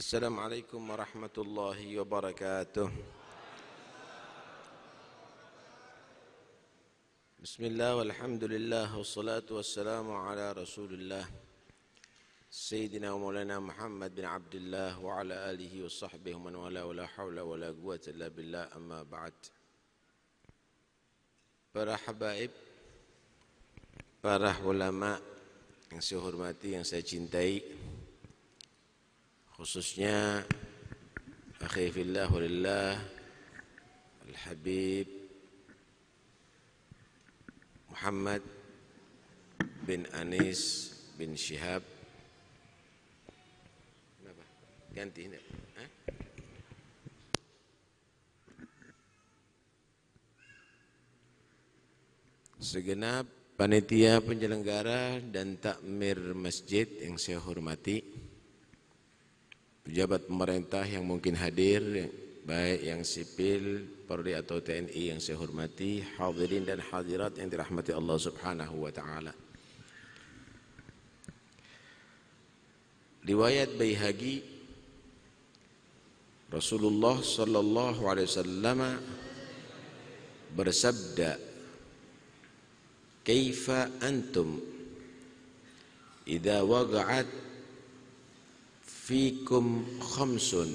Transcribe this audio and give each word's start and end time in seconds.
السلام 0.00 0.40
عليكم 0.40 0.80
ورحمة 0.80 1.36
الله 1.38 1.78
وبركاته. 2.00 2.88
بسم 7.44 7.62
الله 7.64 7.90
والحمد 7.96 8.44
لله 8.44 8.96
والصلاة 8.96 9.44
والسلام 9.44 10.08
على 10.08 10.56
رسول 10.56 10.96
الله. 10.96 11.24
سيدنا 12.48 13.12
ومولانا 13.12 13.60
محمد 13.60 14.10
بن 14.16 14.24
عبد 14.24 14.54
الله 14.54 14.92
وعلى 15.04 15.36
آله 15.52 15.84
وصحبه 15.84 16.32
ومن 16.32 16.54
والاه 16.56 16.84
ولا 16.88 17.04
حول 17.04 17.36
ولا 17.36 17.68
قوة 17.68 18.00
إلا 18.08 18.32
بالله 18.32 18.72
أما 18.72 19.04
بعد. 19.04 19.36
Para 21.76 22.00
habaib, 22.00 22.48
para 24.24 24.56
ulama 24.64 25.20
yang 25.92 26.00
saya 26.00 26.24
hormati, 26.24 26.72
yang 26.72 26.88
saya 26.88 27.04
cintai, 27.04 27.60
khususnya 29.60 30.40
akhi 31.60 31.92
fillah 31.92 32.24
walillah 32.32 32.96
Al-Habib 34.24 35.04
Muhammad 37.92 38.40
bin 39.84 40.08
Anis 40.16 40.88
bin 41.20 41.36
Syihab 41.36 41.84
Kenapa? 44.16 44.44
Ganti 44.96 45.28
ini. 45.28 45.36
Segenap 52.56 53.28
panitia 53.60 54.24
penyelenggara 54.24 55.20
dan 55.20 55.60
takmir 55.60 56.16
masjid 56.32 56.88
yang 57.04 57.20
saya 57.20 57.44
hormati 57.44 58.09
pejabat 59.90 60.30
pemerintah 60.30 60.86
yang 60.86 61.02
mungkin 61.02 61.34
hadir 61.34 61.82
baik 62.46 62.80
yang 62.86 63.02
sipil, 63.02 63.82
Polri 64.06 64.38
atau 64.38 64.62
TNI 64.62 65.10
yang 65.10 65.18
saya 65.18 65.34
hormati, 65.42 65.98
hadirin 66.14 66.62
dan 66.62 66.78
hadirat 66.78 67.34
yang 67.34 67.50
dirahmati 67.50 67.90
Allah 67.90 68.14
Subhanahu 68.14 68.86
wa 68.86 68.90
taala. 68.94 69.34
Riwayat 73.26 73.74
Baihaqi 73.74 74.34
Rasulullah 76.54 77.18
sallallahu 77.18 78.06
alaihi 78.06 78.30
wasallam 78.30 78.80
bersabda, 80.54 81.34
"Kaifa 83.26 83.90
antum 84.06 84.58
idza 86.30 86.62
waqa'at 86.62 87.49
fikum 89.10 89.82
khamsun. 89.98 90.70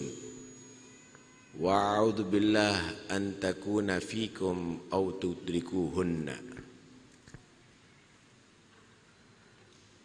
Wa 1.55 1.95
a'udzu 1.95 2.27
billah 2.27 3.07
an 3.15 3.39
takuna 3.39 4.03
fikum 4.03 4.91
aw 4.91 5.03
tudrikuhunna. 5.15 6.35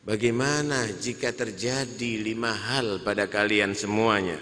Bagaimana 0.06 0.86
jika 0.94 1.34
terjadi 1.34 2.22
lima 2.22 2.54
hal 2.54 3.02
pada 3.02 3.26
kalian 3.26 3.74
semuanya? 3.74 4.38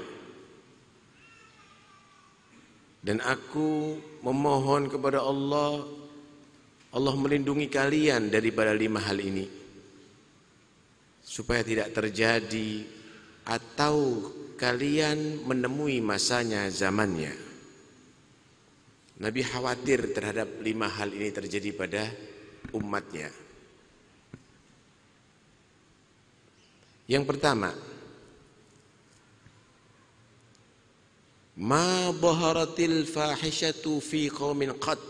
Dan 3.00 3.24
aku 3.24 3.96
memohon 4.20 4.92
kepada 4.92 5.24
Allah 5.24 5.80
Allah 6.92 7.14
melindungi 7.16 7.72
kalian 7.72 8.28
daripada 8.28 8.76
lima 8.76 9.00
hal 9.00 9.16
ini. 9.16 9.48
Supaya 11.24 11.64
tidak 11.64 11.92
terjadi 11.96 12.97
atau 13.48 14.28
kalian 14.60 15.48
menemui 15.48 16.04
masanya 16.04 16.68
zamannya. 16.68 17.32
Nabi 19.18 19.40
khawatir 19.40 20.12
terhadap 20.12 20.60
lima 20.60 20.86
hal 20.86 21.08
ini 21.10 21.32
terjadi 21.32 21.72
pada 21.72 22.04
umatnya. 22.76 23.32
Yang 27.08 27.24
pertama, 27.24 27.72
ma 31.56 32.12
baharatil 32.12 33.08
fahishatu 33.08 33.98
fi 34.04 34.28
qaumin 34.28 34.76
qad 34.76 35.00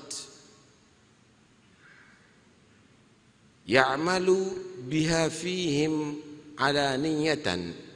ya'malu 3.66 4.56
biha 4.87 5.27
fihim 5.27 6.22
alaniyatan 6.56 7.88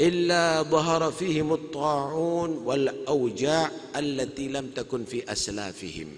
إلا 0.00 0.62
ظهر 0.62 1.12
فيهم 1.12 1.52
الطاعون 1.52 2.50
والأوجاع 2.50 3.70
التي 3.96 4.48
لم 4.48 4.70
تكن 4.74 5.04
في 5.04 5.22
أسلافهم 5.32 6.10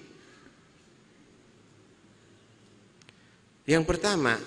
Yang 3.67 3.85
pertama 3.85 4.39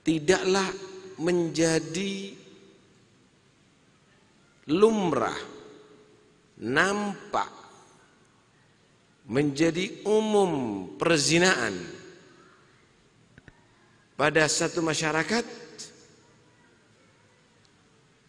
Tidaklah 0.00 0.72
menjadi 1.20 2.32
lumrah 4.72 5.36
Nampak 6.64 7.52
Menjadi 9.28 10.02
umum 10.08 10.52
perzinaan 10.96 11.76
Pada 14.16 14.48
satu 14.48 14.80
masyarakat 14.80 15.60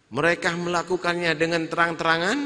mereka 0.07 0.55
melakukannya 0.55 1.35
dengan 1.35 1.67
terang-terangan. 1.67 2.39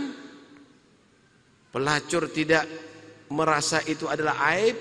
Pelacur 1.72 2.27
tidak 2.33 2.66
merasa 3.31 3.79
itu 3.85 4.09
adalah 4.09 4.35
aib. 4.57 4.75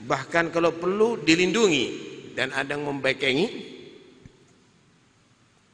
Bahkan 0.00 0.48
kalau 0.48 0.72
perlu 0.80 1.20
dilindungi 1.20 1.86
dan 2.32 2.56
ada 2.56 2.72
yang 2.72 2.88
membekengi 2.88 3.46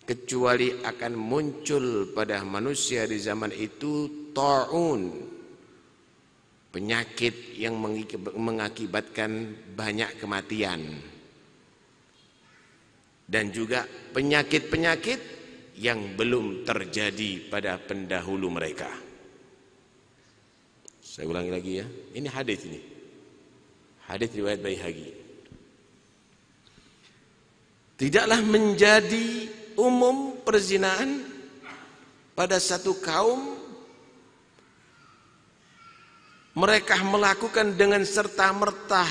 kecuali 0.02 0.82
akan 0.82 1.12
muncul 1.14 2.10
pada 2.10 2.42
manusia 2.42 3.06
di 3.06 3.18
zaman 3.22 3.54
itu 3.54 4.30
ta'un 4.34 5.02
penyakit 6.74 7.54
yang 7.54 7.78
mengakibatkan 8.34 9.54
banyak 9.78 10.10
kematian. 10.18 10.82
Dan 13.26 13.50
juga 13.50 13.86
penyakit-penyakit 13.86 15.35
yang 15.76 16.16
belum 16.16 16.64
terjadi 16.64 17.52
pada 17.52 17.76
pendahulu 17.76 18.48
mereka. 18.48 18.88
Saya 21.04 21.28
ulangi 21.28 21.52
lagi 21.52 21.72
ya. 21.80 21.86
Ini 22.16 22.28
hadis 22.28 22.60
ini. 22.68 22.80
Hadis 24.08 24.32
riwayat 24.32 24.60
Baihaqi. 24.60 25.10
Tidaklah 27.96 28.40
menjadi 28.44 29.48
umum 29.80 30.40
perzinaan 30.44 31.24
pada 32.36 32.60
satu 32.60 33.00
kaum 33.00 33.56
mereka 36.56 37.00
melakukan 37.04 37.76
dengan 37.76 38.04
serta-merta 38.04 39.04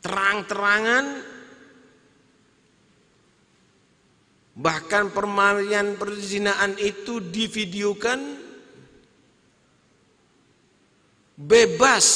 terang-terangan 0.00 1.04
Bahkan 4.50 5.14
permainan 5.14 5.94
perzinaan 5.94 6.74
itu 6.82 7.22
divideokan 7.22 8.18
bebas 11.38 12.06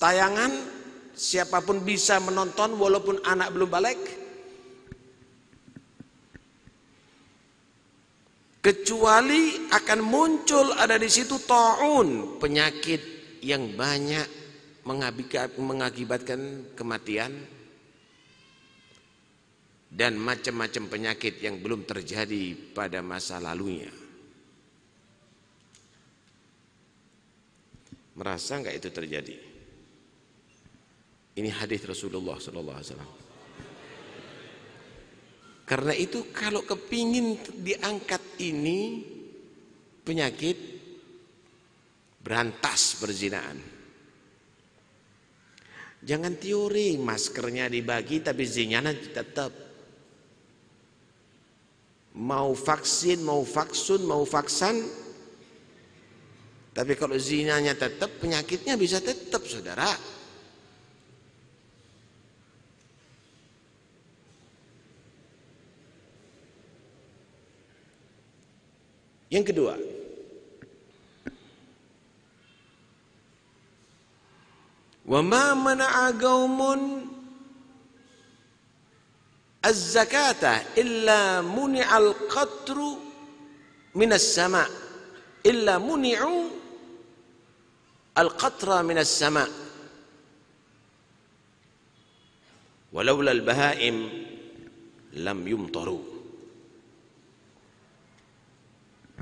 tayangan. 0.00 0.78
Siapa 1.12 1.60
pun 1.60 1.84
bisa 1.84 2.16
menonton 2.16 2.80
walaupun 2.80 3.20
anak 3.28 3.52
belum 3.52 3.68
balik. 3.68 4.00
Kecuali 8.60 9.72
akan 9.72 10.00
muncul 10.04 10.72
ada 10.76 11.00
di 11.00 11.08
situ 11.08 11.40
taun 11.44 12.40
penyakit 12.40 13.00
yang 13.40 13.72
banyak 13.72 14.24
mengakibatkan 15.56 16.72
kematian 16.76 17.32
dan 19.90 20.14
macam-macam 20.14 20.86
penyakit 20.86 21.42
yang 21.42 21.58
belum 21.58 21.82
terjadi 21.82 22.54
pada 22.70 23.02
masa 23.02 23.42
lalunya. 23.42 23.90
Merasa 28.14 28.62
enggak 28.62 28.78
itu 28.78 28.88
terjadi? 28.94 29.36
Ini 31.40 31.50
hadis 31.50 31.82
Rasulullah 31.82 32.38
sallallahu 32.38 32.78
alaihi 32.78 32.90
wasallam. 32.94 33.12
Karena 35.66 35.94
itu 35.94 36.34
kalau 36.34 36.66
kepingin 36.66 37.38
diangkat 37.62 38.42
ini 38.42 39.06
penyakit 40.02 40.58
berantas 42.18 42.98
perzinaan. 42.98 43.58
Jangan 46.00 46.34
teori 46.42 46.98
maskernya 46.98 47.70
dibagi 47.70 48.18
tapi 48.18 48.42
zinanya 48.44 48.90
tetap. 48.90 49.69
Mau 52.14 52.54
vaksin, 52.54 53.22
mau 53.22 53.46
vaksun, 53.46 54.02
mau 54.02 54.26
vaksan. 54.26 54.82
Tapi 56.70 56.92
kalau 56.94 57.18
zinanya 57.18 57.74
tetap, 57.74 58.10
penyakitnya 58.18 58.74
bisa 58.74 58.98
tetap 58.98 59.42
saudara. 59.46 59.90
Yang 69.30 69.54
kedua, 69.54 69.74
Wa 75.10 75.26
ma 75.26 75.58
mana 75.58 76.06
agamun 76.06 77.09
az-zakata 79.60 80.76
illa 80.76 81.44
muni'al 81.44 82.14
qatru 82.28 82.96
minas 83.94 84.24
sama. 84.24 84.64
Illa 85.44 85.80
muni'u 85.80 86.52
al-qatra 88.16 88.84
minas 88.84 89.08
sama. 89.08 89.44
Walaula 92.92 93.30
al-bahaim 93.32 93.96
lam 95.24 95.38
yumtaru. 95.46 96.00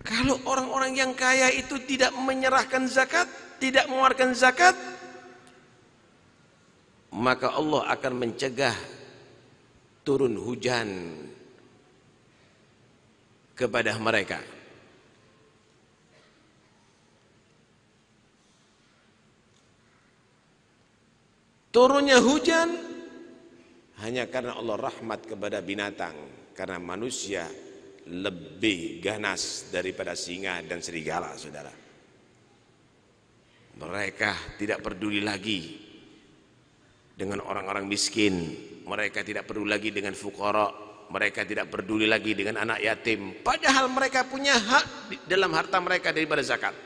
Kalau 0.03 0.41
orang-orang 0.47 0.95
yang 0.95 1.13
kaya 1.13 1.53
itu 1.53 1.77
tidak 1.85 2.15
menyerahkan 2.17 2.87
zakat 2.87 3.29
tidak 3.59 3.91
mengeluarkan 3.91 4.31
zakat 4.33 4.79
maka 7.11 7.51
Allah 7.51 7.83
akan 7.91 8.13
mencegah 8.15 8.75
turun 10.09 10.41
hujan 10.41 10.89
kepada 13.53 13.93
mereka. 14.01 14.41
Turunnya 21.69 22.25
hujan 22.25 22.73
hanya 24.01 24.25
karena 24.33 24.57
Allah 24.57 24.81
rahmat 24.81 25.29
kepada 25.29 25.61
binatang, 25.61 26.17
karena 26.57 26.81
manusia 26.81 27.45
lebih 28.09 29.05
ganas 29.05 29.69
daripada 29.69 30.17
singa 30.17 30.65
dan 30.65 30.81
serigala, 30.81 31.37
saudara. 31.37 31.69
Mereka 33.77 34.57
tidak 34.57 34.81
peduli 34.81 35.21
lagi 35.21 35.88
dengan 37.19 37.43
orang-orang 37.43 37.91
miskin. 37.91 38.55
Mereka 38.87 39.27
tidak 39.27 39.51
peduli 39.51 39.75
lagi 39.75 39.91
dengan 39.91 40.15
fukara 40.15 40.89
mereka 41.09 41.45
tidak 41.45 41.73
peduli 41.73 42.05
lagi 42.05 42.37
dengan 42.37 42.61
anak 42.61 42.85
yatim. 42.85 43.41
Padahal 43.41 43.89
mereka 43.89 44.29
punya 44.29 44.55
hak 44.57 44.85
dalam 45.25 45.51
harta 45.57 45.81
mereka 45.81 46.13
daripada 46.13 46.45
zakat. 46.45 46.77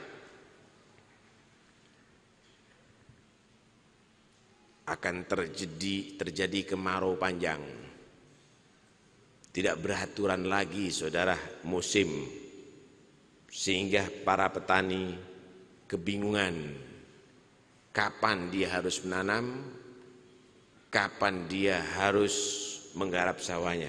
Akan 4.87 5.27
terjadi 5.27 6.19
terjadi 6.19 6.75
kemarau 6.75 7.19
panjang. 7.19 7.63
Tidak 9.53 9.77
beraturan 9.79 10.49
lagi 10.49 10.89
saudara 10.89 11.37
musim. 11.67 12.09
Sehingga 13.53 14.09
para 14.25 14.49
petani 14.49 15.13
kebingungan 15.85 16.73
kapan 17.93 18.49
dia 18.49 18.73
harus 18.73 19.05
menanam 19.05 19.61
kapan 20.93 21.49
dia 21.49 21.81
harus 21.97 22.37
menggarap 22.93 23.41
sawahnya. 23.41 23.89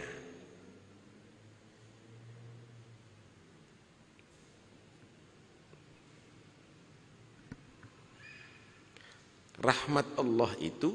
Rahmat 9.59 10.07
Allah 10.19 10.51
itu 10.59 10.91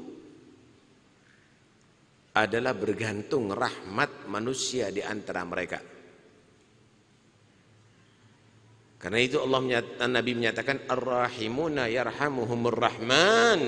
adalah 2.33 2.73
bergantung 2.73 3.49
rahmat 3.49 4.29
manusia 4.29 4.93
di 4.93 5.01
antara 5.01 5.41
mereka. 5.45 5.81
Karena 8.99 9.19
itu 9.25 9.41
Allah 9.41 9.59
menyatakan, 9.63 10.09
Nabi 10.11 10.31
menyatakan 10.37 10.77
Ar-Rahimuna 10.85 11.89
yarhamuhumur 11.89 12.77
Rahman 12.77 13.61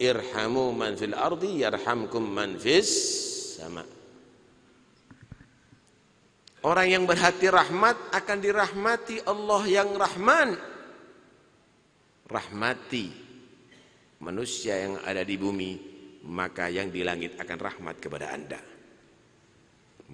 irhamu 0.00 0.74
man 0.74 0.98
fil 0.98 1.14
ardi 1.14 1.62
yarhamkum 1.62 2.22
man 2.24 2.58
fis 2.58 2.90
sama 3.58 3.84
Orang 6.64 6.88
yang 6.88 7.04
berhati 7.04 7.52
rahmat 7.52 7.92
akan 8.08 8.38
dirahmati 8.40 9.20
Allah 9.28 9.62
yang 9.68 9.92
Rahman. 10.00 10.56
Rahmati 12.24 13.12
manusia 14.24 14.80
yang 14.80 14.96
ada 15.04 15.20
di 15.28 15.36
bumi, 15.36 15.76
maka 16.24 16.72
yang 16.72 16.88
di 16.88 17.04
langit 17.04 17.36
akan 17.36 17.58
rahmat 17.60 18.00
kepada 18.00 18.32
Anda. 18.32 18.56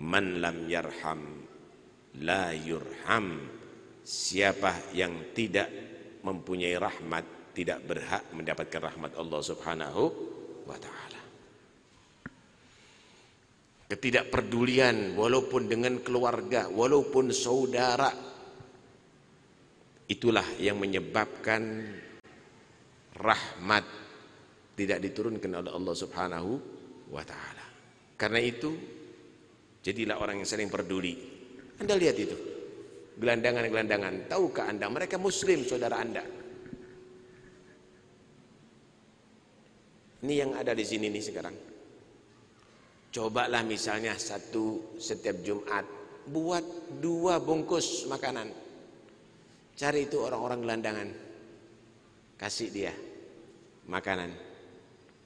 Man 0.03 0.43
lam 0.43 0.67
yarham 0.67 1.23
la 2.19 2.51
yurham. 2.51 3.47
Siapa 4.03 4.91
yang 4.91 5.31
tidak 5.31 5.71
mempunyai 6.27 6.75
rahmat 6.75 7.40
tidak 7.51 7.83
berhak 7.85 8.25
mendapatkan 8.33 8.81
rahmat 8.81 9.13
Allah 9.19 9.41
Subhanahu 9.43 10.03
wa 10.67 10.79
taala. 10.79 11.21
Ketidakpedulian 13.91 15.19
walaupun 15.19 15.67
dengan 15.67 15.99
keluarga, 15.99 16.71
walaupun 16.71 17.35
saudara 17.35 18.11
itulah 20.07 20.47
yang 20.63 20.79
menyebabkan 20.79 21.91
rahmat 23.19 23.85
tidak 24.79 25.03
diturunkan 25.03 25.51
oleh 25.59 25.73
Allah 25.75 25.95
Subhanahu 25.99 26.51
wa 27.11 27.23
taala. 27.27 27.67
Karena 28.15 28.39
itu 28.39 28.71
jadilah 29.83 30.23
orang 30.23 30.39
yang 30.39 30.49
saling 30.49 30.71
peduli. 30.71 31.15
Anda 31.83 31.99
lihat 31.99 32.17
itu. 32.17 32.37
Gelandangan-gelandangan, 33.21 34.33
tahukah 34.33 34.71
Anda 34.71 34.89
mereka 34.89 35.21
muslim 35.21 35.67
saudara 35.67 36.01
Anda? 36.01 36.40
Ini 40.21 40.35
yang 40.37 40.53
ada 40.53 40.77
di 40.77 40.85
sini 40.85 41.09
nih 41.09 41.25
sekarang. 41.25 41.57
Cobalah 43.11 43.65
misalnya 43.65 44.15
satu 44.15 44.95
setiap 45.01 45.41
Jumat 45.43 45.83
buat 46.29 46.63
dua 47.01 47.41
bungkus 47.41 48.05
makanan. 48.07 48.53
Cari 49.75 50.07
itu 50.07 50.21
orang-orang 50.21 50.61
gelandangan. 50.61 51.09
Kasih 52.37 52.69
dia 52.69 52.93
makanan. 53.89 54.31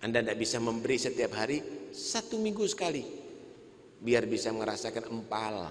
Anda 0.01 0.23
tidak 0.23 0.39
bisa 0.39 0.63
memberi 0.63 0.97
setiap 0.97 1.35
hari 1.35 1.91
satu 1.91 2.39
minggu 2.39 2.65
sekali. 2.71 3.03
Biar 3.99 4.31
bisa 4.31 4.55
merasakan 4.55 5.11
empal. 5.11 5.69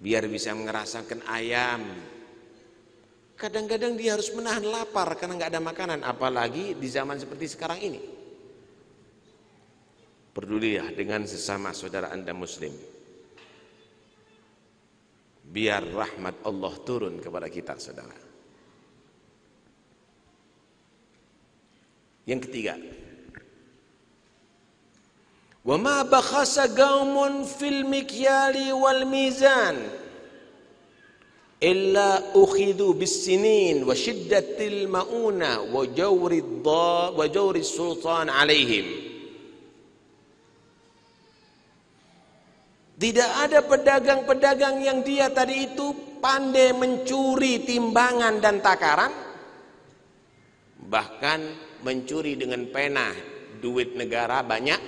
Biar 0.00 0.26
bisa 0.28 0.52
merasakan 0.56 1.22
ayam, 1.28 1.82
Kadang-kadang 3.44 3.92
dia 3.92 4.16
harus 4.16 4.32
menahan 4.32 4.64
lapar 4.64 5.20
karena 5.20 5.36
nggak 5.36 5.52
ada 5.52 5.60
makanan, 5.60 6.00
apalagi 6.00 6.72
di 6.80 6.88
zaman 6.88 7.20
seperti 7.20 7.52
sekarang 7.52 7.76
ini. 7.76 8.00
Pedulilah 10.32 10.88
dengan 10.96 11.28
sesama 11.28 11.76
saudara 11.76 12.08
Anda 12.08 12.32
muslim. 12.32 12.72
Biar 15.44 15.84
rahmat 15.84 16.40
Allah 16.48 16.72
turun 16.88 17.20
kepada 17.20 17.52
kita, 17.52 17.76
saudara. 17.76 18.16
Yang 22.24 22.48
ketiga, 22.48 22.80
wa 25.68 25.76
ma 25.76 26.00
bakhasa 26.00 26.72
qaumun 26.72 27.44
fil 27.44 27.84
mikyali 27.84 28.72
wal 28.72 29.04
mizan 29.04 30.03
illa 31.62 32.34
ukhidhu 32.34 32.96
bisinin 32.98 33.86
wa 33.86 33.94
shiddatil 33.94 34.90
mauna 34.90 35.62
wa 35.62 35.86
jawri 35.86 36.42
wa 36.42 37.24
jawri 37.30 37.62
sultan 37.62 38.30
alaihim. 38.30 39.12
Tidak 42.94 43.30
ada 43.42 43.66
pedagang-pedagang 43.66 44.78
yang 44.80 45.02
dia 45.02 45.26
tadi 45.28 45.66
itu 45.66 46.18
pandai 46.22 46.70
mencuri 46.72 47.66
timbangan 47.66 48.38
dan 48.38 48.62
takaran 48.62 49.12
bahkan 50.88 51.42
mencuri 51.82 52.38
dengan 52.38 52.70
pena 52.70 53.10
duit 53.58 53.96
negara 53.96 54.44
banyak. 54.44 54.80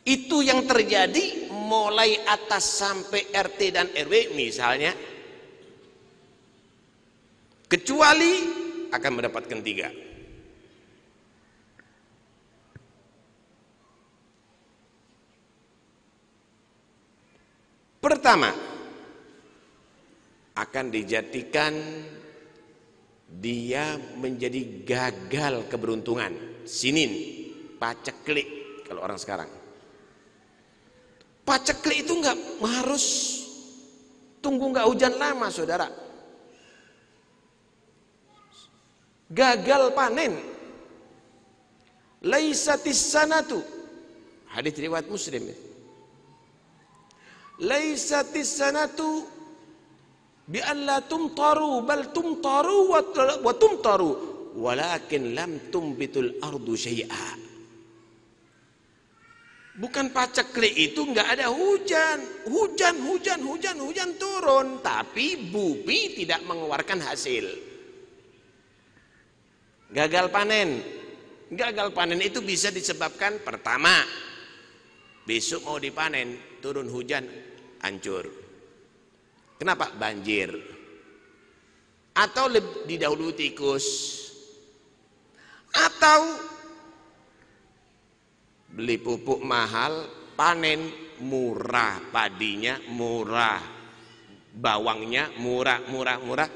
Itu 0.00 0.40
yang 0.40 0.64
terjadi 0.64 1.49
mulai 1.70 2.18
atas 2.26 2.82
sampai 2.82 3.30
RT 3.30 3.60
dan 3.70 3.86
RW 3.94 4.34
misalnya 4.34 4.90
kecuali 7.70 8.32
akan 8.90 9.12
mendapatkan 9.14 9.60
tiga. 9.62 9.88
Pertama, 18.00 18.50
akan 20.56 20.84
dijadikan 20.90 21.72
dia 23.30 23.94
menjadi 24.18 24.82
gagal 24.82 25.70
keberuntungan. 25.70 26.64
Sinin, 26.66 27.12
paceklik 27.78 28.82
kalau 28.88 29.06
orang 29.06 29.20
sekarang. 29.20 29.59
Paceklik 31.44 32.06
itu 32.06 32.12
nggak 32.20 32.36
harus 32.62 33.04
tunggu 34.44 34.70
nggak 34.70 34.86
hujan 34.86 35.14
lama, 35.18 35.48
saudara. 35.48 35.88
Gagal 39.30 39.94
panen. 39.94 40.34
Laisatis 42.20 43.00
sanatu. 43.00 43.64
Hadis 44.52 44.76
riwayat 44.76 45.08
Muslim. 45.08 45.48
Laisatis 47.60 48.60
sanatu 48.60 49.24
bi 50.50 50.58
alla 50.58 50.98
tumtaru 51.04 51.86
bal 51.86 52.10
tumtaru 52.10 52.90
wa 53.44 53.52
tumtaru 53.54 54.10
walakin 54.58 55.38
lam 55.38 55.70
tumbitul 55.70 56.42
ardu 56.42 56.74
syai'a 56.74 57.38
Bukan 59.80 60.12
paceklik 60.12 60.76
itu 60.76 61.08
nggak 61.08 61.40
ada 61.40 61.48
hujan, 61.48 62.20
hujan, 62.52 63.00
hujan, 63.00 63.40
hujan, 63.40 63.76
hujan 63.80 64.10
turun, 64.20 64.84
tapi 64.84 65.48
bumi 65.48 66.20
tidak 66.20 66.44
mengeluarkan 66.44 67.00
hasil. 67.00 67.48
Gagal 69.88 70.28
panen, 70.28 70.84
gagal 71.48 71.96
panen 71.96 72.20
itu 72.20 72.44
bisa 72.44 72.68
disebabkan 72.68 73.40
pertama, 73.40 74.04
besok 75.24 75.64
mau 75.64 75.80
dipanen, 75.80 76.60
turun 76.60 76.84
hujan, 76.92 77.24
hancur. 77.80 78.28
Kenapa? 79.56 79.96
Banjir. 79.96 80.60
Atau 82.20 82.52
didahului 82.84 83.32
tikus. 83.32 83.86
Atau 85.72 86.20
beli 88.70 88.96
pupuk 89.02 89.42
mahal 89.42 90.06
panen 90.38 90.88
murah 91.20 92.00
padinya 92.14 92.78
murah 92.94 93.80
bawangnya 94.54 95.30
murah 95.38 95.80
murah 95.86 96.18
murah. 96.18 96.50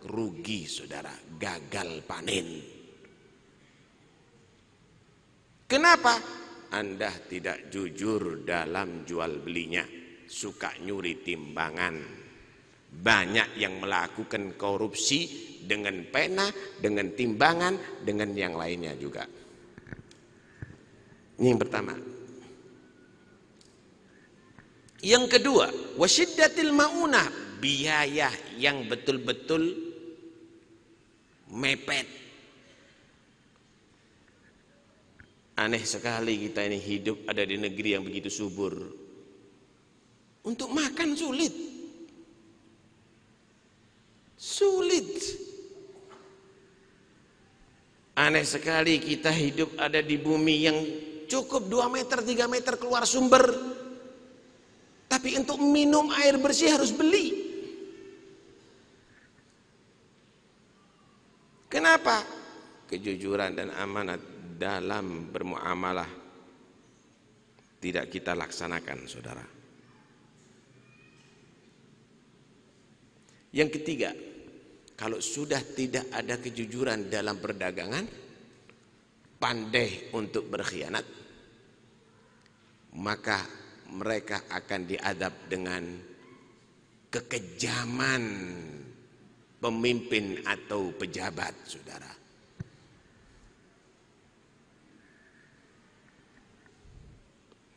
Rugi 0.00 0.64
saudara 0.64 1.12
gagal 1.36 2.00
panen. 2.08 2.48
Kenapa? 5.68 6.16
Anda 6.72 7.12
tidak 7.28 7.68
jujur 7.68 8.48
dalam 8.48 9.04
jual 9.04 9.44
belinya. 9.44 9.84
Suka 10.24 10.72
nyuri 10.80 11.20
timbangan. 11.20 12.00
Banyak 12.90 13.60
yang 13.60 13.76
melakukan 13.84 14.56
korupsi 14.56 15.28
dengan 15.68 16.00
pena 16.08 16.48
dengan 16.80 17.12
timbangan 17.12 18.02
dengan 18.02 18.32
yang 18.32 18.56
lainnya 18.56 18.96
juga 18.96 19.28
ini 21.40 21.56
yang 21.56 21.60
pertama. 21.60 21.96
Yang 25.00 25.24
kedua, 25.40 25.72
wasyiddatil 25.96 26.76
maunah, 26.76 27.56
biaya 27.56 28.28
yang 28.60 28.84
betul-betul 28.84 29.72
mepet. 31.48 32.04
Aneh 35.56 35.84
sekali 35.84 36.44
kita 36.44 36.68
ini 36.68 36.76
hidup 36.76 37.24
ada 37.24 37.40
di 37.44 37.56
negeri 37.56 37.96
yang 37.96 38.04
begitu 38.04 38.28
subur. 38.28 38.76
Untuk 40.44 40.68
makan 40.72 41.16
sulit. 41.16 41.52
Sulit. 44.36 45.08
Aneh 48.20 48.44
sekali 48.44 49.00
kita 49.00 49.32
hidup 49.32 49.80
ada 49.80 50.04
di 50.04 50.20
bumi 50.20 50.56
yang 50.60 50.76
Cukup 51.30 51.70
2 51.70 51.86
meter, 51.86 52.18
3 52.26 52.50
meter 52.50 52.74
keluar 52.74 53.06
sumber. 53.06 53.46
Tapi 55.06 55.38
untuk 55.38 55.62
minum 55.62 56.10
air 56.10 56.34
bersih 56.42 56.74
harus 56.74 56.90
beli. 56.90 57.50
Kenapa? 61.70 62.26
Kejujuran 62.90 63.54
dan 63.54 63.70
amanat 63.78 64.18
dalam 64.58 65.30
bermuamalah 65.30 66.10
tidak 67.78 68.10
kita 68.10 68.34
laksanakan, 68.34 68.98
saudara. 69.06 69.46
Yang 73.54 73.70
ketiga, 73.78 74.10
kalau 74.98 75.22
sudah 75.22 75.62
tidak 75.62 76.10
ada 76.10 76.38
kejujuran 76.42 77.06
dalam 77.06 77.38
perdagangan, 77.38 78.04
pandai 79.40 80.12
untuk 80.14 80.46
berkhianat, 80.50 81.19
maka 82.96 83.46
mereka 83.90 84.46
akan 84.50 84.80
diadab 84.86 85.34
dengan 85.50 85.82
kekejaman 87.10 88.22
pemimpin 89.58 90.40
atau 90.46 90.94
pejabat, 90.94 91.54
saudara. 91.66 92.10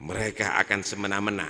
Mereka 0.04 0.60
akan 0.60 0.80
semena-mena. 0.84 1.50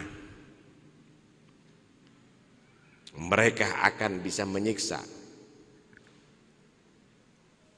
Mereka 3.13 3.85
akan 3.93 4.25
bisa 4.25 4.45
menyiksa. 4.45 5.01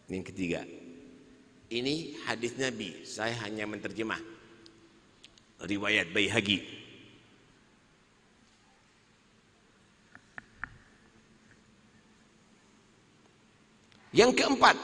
Yang 0.05 0.31
ketiga, 0.31 0.61
ini 1.73 2.15
hadis 2.23 2.55
Nabi, 2.55 3.03
saya 3.07 3.33
hanya 3.43 3.65
menerjemah 3.65 4.34
riwayat 5.63 6.11
Baihaqi. 6.11 6.59
Yang 14.15 14.31
keempat 14.39 14.79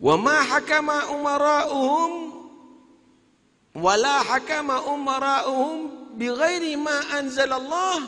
Wa 0.00 0.16
ma 0.16 0.40
hakama 0.48 1.12
umara'uhum 1.12 2.12
wala 3.76 4.24
hakama 4.24 4.80
umara'uhum 4.88 5.76
bighairi 6.16 6.72
ma 6.80 7.20
anzalallah 7.20 8.00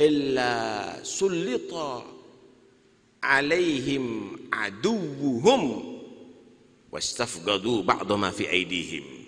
illa 0.00 0.52
sullita 1.04 2.13
alaihim 3.24 4.36
aduwuhum 4.52 5.62
wastafgadu 6.92 7.82
ba'da 7.82 8.14
ma 8.20 8.28
fi 8.30 8.44
aidihim 8.46 9.24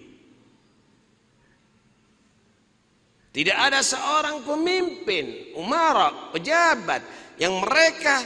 Tidak 3.37 3.53
ada 3.53 3.85
seorang 3.85 4.49
pemimpin, 4.49 5.53
umara, 5.61 6.33
pejabat 6.33 7.05
yang 7.37 7.61
mereka 7.61 8.25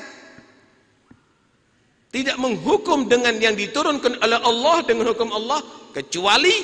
tidak 2.15 2.39
menghukum 2.39 3.11
dengan 3.11 3.35
yang 3.43 3.59
diturunkan 3.59 4.23
oleh 4.23 4.39
Allah 4.39 4.87
dengan 4.87 5.11
hukum 5.11 5.35
Allah 5.35 5.67
kecuali 5.91 6.55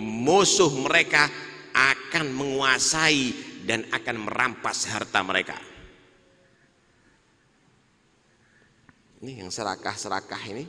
musuh 0.00 0.72
mereka 0.80 1.28
akan 1.76 2.32
menguasai 2.32 3.36
dan 3.68 3.84
akan 3.92 4.16
merampas 4.24 4.88
harta 4.88 5.20
mereka. 5.20 5.60
Ini 9.20 9.44
yang 9.44 9.52
serakah-serakah 9.52 10.42
ini 10.48 10.64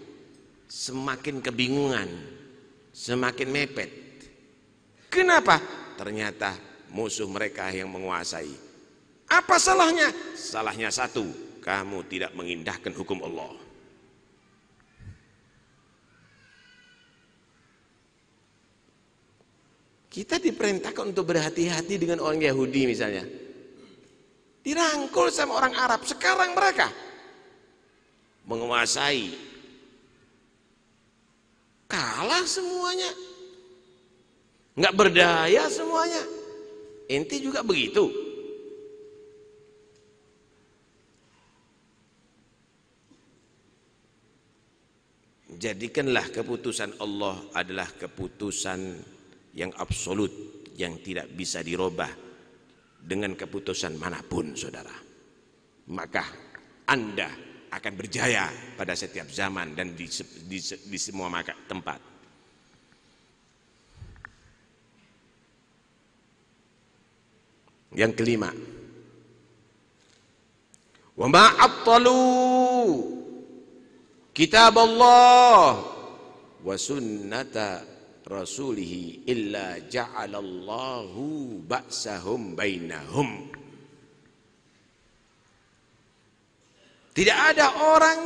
semakin 0.68 1.40
kebingungan, 1.40 2.10
semakin 2.92 3.48
mepet. 3.48 3.92
Kenapa? 5.08 5.56
Ternyata 5.96 6.60
musuh 6.92 7.32
mereka 7.32 7.72
yang 7.72 7.88
menguasai. 7.88 8.52
Apa 9.32 9.56
salahnya? 9.56 10.12
Salahnya 10.36 10.92
satu, 10.92 11.24
kamu 11.64 12.04
tidak 12.12 12.36
mengindahkan 12.36 12.92
hukum 12.92 13.24
Allah. 13.24 13.56
Kita 20.12 20.44
diperintahkan 20.44 21.16
untuk 21.16 21.32
berhati-hati 21.32 21.96
dengan 21.96 22.20
orang 22.20 22.44
Yahudi 22.44 22.84
misalnya. 22.84 23.24
Dirangkul 24.60 25.32
sama 25.32 25.56
orang 25.56 25.72
Arab. 25.72 26.04
Sekarang 26.04 26.52
mereka 26.52 26.92
menguasai. 28.46 29.32
Kalah 31.92 32.46
semuanya. 32.48 33.12
Nggak 34.80 34.96
berdaya 34.96 35.68
semuanya. 35.68 36.24
Inti 37.12 37.44
juga 37.44 37.60
begitu. 37.60 38.08
Jadikanlah 45.52 46.32
keputusan 46.32 46.98
Allah 47.04 47.38
adalah 47.54 47.86
keputusan 47.92 48.80
yang 49.54 49.70
absolut 49.78 50.64
yang 50.80 50.98
tidak 51.04 51.30
bisa 51.36 51.60
dirubah 51.60 52.10
dengan 52.98 53.36
keputusan 53.36 54.00
mana 54.00 54.24
pun 54.24 54.56
saudara. 54.56 54.96
Maka 55.92 56.24
anda 56.88 57.51
akan 57.72 57.94
berjaya 57.96 58.52
pada 58.76 58.92
setiap 58.92 59.32
zaman 59.32 59.72
dan 59.72 59.96
di, 59.96 60.04
di, 60.48 60.60
di 60.60 61.00
semua 61.00 61.32
tempat. 61.72 62.00
Yang 67.96 68.14
kelima. 68.20 68.52
Wa 71.16 71.28
kitab 74.32 74.74
Allah 74.80 75.76
wa 76.64 76.76
sunnata 76.80 77.84
rasulihi 78.24 79.28
illa 79.28 79.76
ja'alallahu 79.92 81.60
ba'sahum 81.68 82.56
bainahum 82.56 83.61
tidak 87.12 87.38
ada 87.56 87.68
orang 87.96 88.20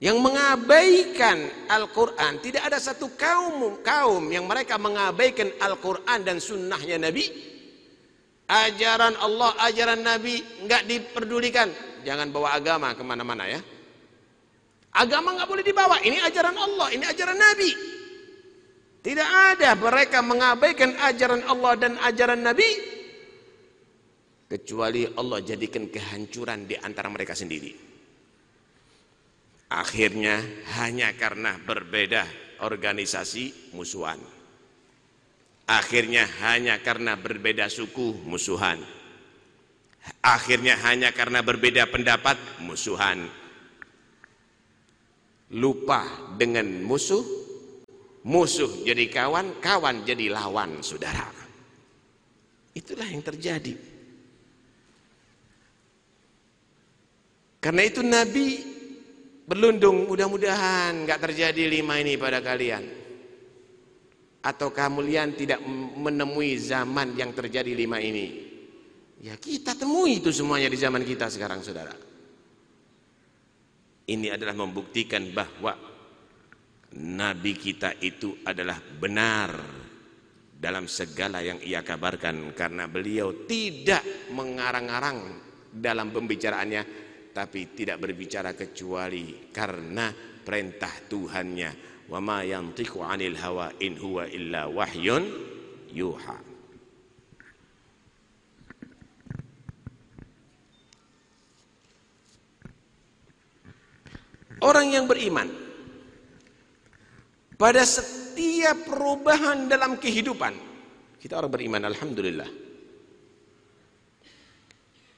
yang 0.00 0.16
mengabaikan 0.18 1.68
Al-Quran 1.68 2.40
tidak 2.40 2.66
ada 2.72 2.78
satu 2.80 3.12
kaum 3.14 3.84
kaum 3.84 4.32
yang 4.32 4.48
mereka 4.48 4.80
mengabaikan 4.80 5.52
Al-Quran 5.60 6.24
dan 6.24 6.40
sunnahnya 6.40 6.96
Nabi 6.96 7.28
ajaran 8.48 9.14
Allah 9.20 9.54
ajaran 9.68 10.00
Nabi 10.00 10.40
nggak 10.66 10.82
diperdulikan 10.88 11.90
jangan 12.02 12.32
bawa 12.32 12.56
agama 12.56 12.96
ke 12.96 13.02
mana-mana 13.04 13.44
ya. 13.46 13.60
Agama 14.90 15.38
nggak 15.38 15.48
boleh 15.48 15.64
dibawa. 15.64 16.02
Ini 16.02 16.18
ajaran 16.26 16.56
Allah, 16.58 16.88
ini 16.90 17.04
ajaran 17.06 17.38
Nabi. 17.38 17.70
Tidak 19.00 19.28
ada 19.54 19.72
mereka 19.78 20.20
mengabaikan 20.20 20.92
ajaran 21.08 21.46
Allah 21.48 21.72
dan 21.78 21.96
ajaran 22.04 22.42
Nabi 22.44 22.68
kecuali 24.50 25.06
Allah 25.06 25.38
jadikan 25.46 25.86
kehancuran 25.86 26.66
di 26.66 26.74
antara 26.74 27.06
mereka 27.06 27.38
sendiri. 27.38 27.70
Akhirnya 29.70 30.42
hanya 30.82 31.14
karena 31.14 31.54
berbeda 31.62 32.26
organisasi 32.66 33.70
musuhan. 33.78 34.18
Akhirnya 35.70 36.26
hanya 36.42 36.82
karena 36.82 37.14
berbeda 37.14 37.70
suku 37.70 38.26
musuhan 38.26 38.82
Akhirnya 40.20 40.76
hanya 40.84 41.12
karena 41.12 41.40
berbeda 41.44 41.88
pendapat 41.88 42.36
musuhan. 42.64 43.28
Lupa 45.50 46.06
dengan 46.38 46.64
musuh, 46.86 47.24
musuh 48.22 48.86
jadi 48.86 49.10
kawan, 49.10 49.58
kawan 49.58 50.06
jadi 50.06 50.30
lawan 50.30 50.80
saudara. 50.80 51.26
Itulah 52.70 53.08
yang 53.10 53.24
terjadi. 53.24 53.74
Karena 57.60 57.84
itu 57.84 58.00
Nabi 58.00 58.56
berlundung 59.44 60.08
mudah-mudahan 60.08 61.04
nggak 61.04 61.20
terjadi 61.28 61.68
lima 61.68 62.00
ini 62.00 62.16
pada 62.16 62.40
kalian. 62.40 62.84
Atau 64.40 64.72
kalian 64.72 65.36
tidak 65.36 65.60
menemui 66.00 66.56
zaman 66.56 67.12
yang 67.12 67.36
terjadi 67.36 67.76
lima 67.76 68.00
ini. 68.00 68.48
Ya 69.20 69.36
kita 69.36 69.76
temui 69.76 70.24
itu 70.24 70.32
semuanya 70.32 70.72
di 70.72 70.80
zaman 70.80 71.04
kita 71.04 71.28
sekarang 71.28 71.60
saudara. 71.60 71.92
Ini 74.08 74.32
adalah 74.32 74.56
membuktikan 74.56 75.28
bahwa 75.36 75.76
Nabi 76.96 77.52
kita 77.52 78.00
itu 78.00 78.40
adalah 78.48 78.80
benar 78.80 79.52
dalam 80.56 80.88
segala 80.88 81.44
yang 81.44 81.60
ia 81.60 81.84
kabarkan 81.84 82.56
karena 82.56 82.88
beliau 82.88 83.44
tidak 83.44 84.02
mengarang-arang 84.32 85.36
dalam 85.68 86.10
pembicaraannya 86.10 87.09
tapi 87.40 87.72
tidak 87.72 87.96
berbicara 88.04 88.52
kecuali 88.52 89.48
karena 89.48 90.12
perintah 90.44 90.92
Tuhannya. 91.08 91.70
Wa 92.12 92.20
ma 92.20 92.44
yantiqu 92.44 93.00
'anil 93.00 93.40
hawa 93.40 93.72
in 93.80 93.96
huwa 93.96 94.28
illa 94.28 94.68
wahyun 94.68 95.24
yuha. 95.88 96.36
Orang 104.60 104.92
yang 104.92 105.08
beriman 105.08 105.48
pada 107.56 107.80
setiap 107.80 108.84
perubahan 108.84 109.72
dalam 109.72 109.96
kehidupan 109.96 110.52
kita 111.16 111.40
orang 111.40 111.52
beriman 111.52 111.88
alhamdulillah 111.88 112.48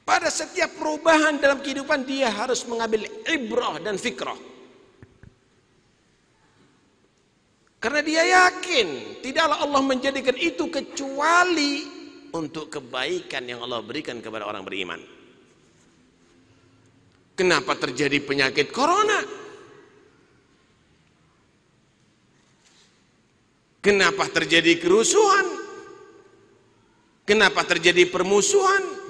pada 0.03 0.29
setiap 0.29 0.75
perubahan 0.79 1.39
dalam 1.39 1.63
kehidupan 1.63 2.03
dia 2.07 2.29
harus 2.31 2.67
mengambil 2.67 3.07
ibrah 3.31 3.79
dan 3.79 3.97
fikrah 3.97 4.39
karena 7.83 8.01
dia 8.03 8.23
yakin 8.23 9.19
tidaklah 9.23 9.63
Allah 9.63 9.83
menjadikan 9.83 10.35
itu 10.39 10.71
kecuali 10.71 11.87
untuk 12.35 12.71
kebaikan 12.73 13.47
yang 13.47 13.63
Allah 13.63 13.83
berikan 13.85 14.19
kepada 14.19 14.47
orang 14.47 14.63
beriman 14.67 15.03
Kenapa 17.33 17.73
terjadi 17.75 18.21
penyakit 18.21 18.69
corona? 18.69 19.19
Kenapa 23.83 24.31
terjadi 24.31 24.79
kerusuhan? 24.79 25.43
Kenapa 27.27 27.65
terjadi 27.65 28.07
permusuhan? 28.07 29.02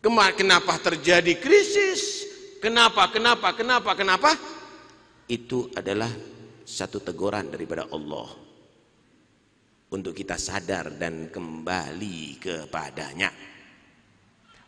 Kenapa 0.00 0.80
terjadi 0.80 1.36
krisis? 1.36 2.24
Kenapa, 2.60 3.08
kenapa, 3.12 3.52
kenapa, 3.52 3.92
kenapa? 3.96 4.30
Itu 5.28 5.68
adalah 5.76 6.10
satu 6.64 7.04
teguran 7.04 7.52
daripada 7.52 7.88
Allah 7.92 8.28
untuk 9.90 10.14
kita 10.14 10.38
sadar 10.38 10.94
dan 10.94 11.28
kembali 11.28 12.38
kepadanya 12.38 13.30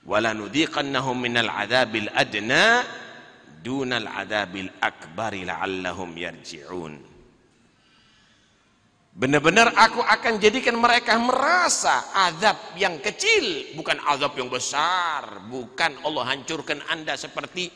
wala 0.03 0.35
nudhiqannahum 0.35 1.15
minal 1.15 1.47
adzabil 1.47 2.11
adna 2.11 2.83
dunal 3.63 4.11
adzabil 4.11 4.67
akbari 4.83 5.47
la'allahum 5.47 6.11
yarji'un 6.19 7.12
benar-benar 9.13 9.77
aku 9.77 10.01
akan 10.01 10.41
jadikan 10.41 10.81
mereka 10.81 11.21
merasa 11.21 12.11
azab 12.17 12.57
yang 12.81 12.97
kecil 12.99 13.77
bukan 13.77 14.01
azab 14.09 14.33
yang 14.37 14.49
besar. 14.49 15.45
Bukan 15.47 16.01
Allah 16.05 16.25
hancurkan 16.33 16.81
anda 16.89 17.17
seperti 17.17 17.69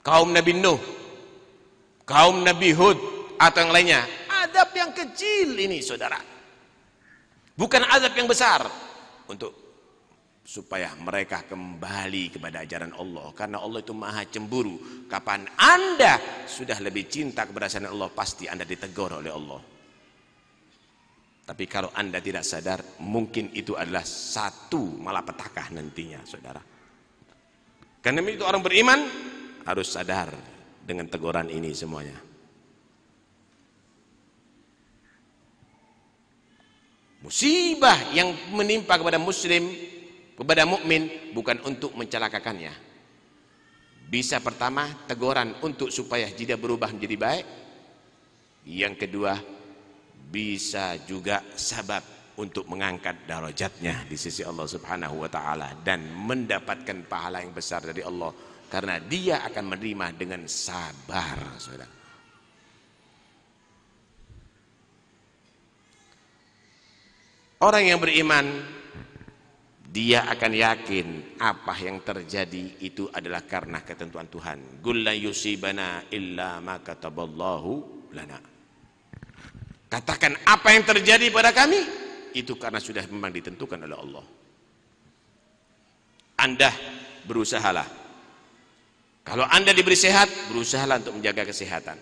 kaum 0.00 0.32
Nabi 0.32 0.56
Nuh 0.56 0.80
kaum 2.08 2.40
Nabi 2.40 2.72
Hud 2.72 2.96
atau 3.36 3.60
yang 3.60 3.72
lainnya. 3.76 4.02
Azab 4.32 4.72
yang 4.72 4.96
kecil 4.96 5.52
ini 5.60 5.84
saudara. 5.84 6.16
Bukan 7.52 7.84
azab 7.84 8.16
yang 8.16 8.24
besar. 8.24 8.64
Untuk 9.28 9.52
supaya 10.48 10.96
mereka 10.96 11.44
kembali 11.44 12.32
kepada 12.32 12.64
ajaran 12.64 12.96
Allah. 12.96 13.28
Karena 13.36 13.60
Allah 13.60 13.84
itu 13.84 13.92
maha 13.92 14.24
cemburu. 14.24 15.04
Kapan 15.04 15.44
anda 15.60 16.16
sudah 16.48 16.80
lebih 16.80 17.04
cinta 17.12 17.44
kepada 17.44 17.68
Allah 17.84 18.08
pasti 18.08 18.48
anda 18.48 18.64
ditegur 18.64 19.20
oleh 19.20 19.28
Allah 19.28 19.77
tapi 21.48 21.64
kalau 21.64 21.88
anda 21.96 22.20
tidak 22.20 22.44
sadar 22.44 23.00
mungkin 23.00 23.48
itu 23.56 23.72
adalah 23.72 24.04
satu 24.04 25.00
malapetaka 25.00 25.72
nantinya 25.72 26.20
saudara 26.28 26.60
karena 28.04 28.20
itu 28.28 28.44
orang 28.44 28.60
beriman 28.60 29.00
harus 29.64 29.88
sadar 29.88 30.28
dengan 30.84 31.08
teguran 31.08 31.48
ini 31.48 31.72
semuanya 31.72 32.20
musibah 37.24 37.96
yang 38.12 38.36
menimpa 38.52 39.00
kepada 39.00 39.16
muslim 39.16 39.72
kepada 40.38 40.62
mukmin 40.62 41.34
bukan 41.34 41.58
untuk 41.66 41.98
mencelakakannya. 41.98 42.70
Bisa 44.06 44.38
pertama 44.38 44.86
teguran 45.10 45.58
untuk 45.66 45.90
supaya 45.90 46.30
dia 46.30 46.54
berubah 46.54 46.94
menjadi 46.94 47.16
baik. 47.18 47.46
Yang 48.62 48.94
kedua 49.02 49.34
bisa 50.28 51.00
juga 51.08 51.40
sabab 51.56 52.04
untuk 52.38 52.68
mengangkat 52.70 53.26
darajatnya 53.26 54.06
di 54.06 54.14
sisi 54.14 54.46
Allah 54.46 54.68
Subhanahu 54.68 55.26
wa 55.26 55.30
taala 55.32 55.74
dan 55.82 56.06
mendapatkan 56.06 57.08
pahala 57.08 57.42
yang 57.42 57.50
besar 57.50 57.82
dari 57.82 58.04
Allah 58.04 58.30
karena 58.68 59.00
dia 59.00 59.42
akan 59.48 59.64
menerima 59.74 60.06
dengan 60.14 60.44
sabar, 60.44 61.56
Saudara. 61.56 61.98
Orang 67.58 67.90
yang 67.90 67.98
beriman 67.98 68.46
dia 69.90 70.30
akan 70.30 70.52
yakin 70.54 71.06
apa 71.42 71.74
yang 71.82 71.98
terjadi 72.06 72.86
itu 72.86 73.10
adalah 73.10 73.42
karena 73.42 73.82
ketentuan 73.82 74.30
Tuhan. 74.30 74.78
Gulla 74.78 75.10
yusibana 75.10 76.06
illa 76.14 76.62
ma 76.62 76.78
kataballahu 76.78 77.72
lana. 78.14 78.57
Katakan 79.88 80.36
apa 80.44 80.68
yang 80.76 80.84
terjadi 80.84 81.32
pada 81.32 81.48
kami 81.56 81.80
itu 82.36 82.52
karena 82.60 82.76
sudah 82.76 83.08
memang 83.08 83.32
ditentukan 83.32 83.88
oleh 83.88 83.96
Allah. 83.96 84.24
Anda 86.38 86.70
berusahalah. 87.24 87.88
Kalau 89.24 89.44
Anda 89.48 89.72
diberi 89.72 89.96
sehat, 89.96 90.28
berusahalah 90.52 91.00
untuk 91.04 91.20
menjaga 91.20 91.48
kesehatan. 91.48 91.98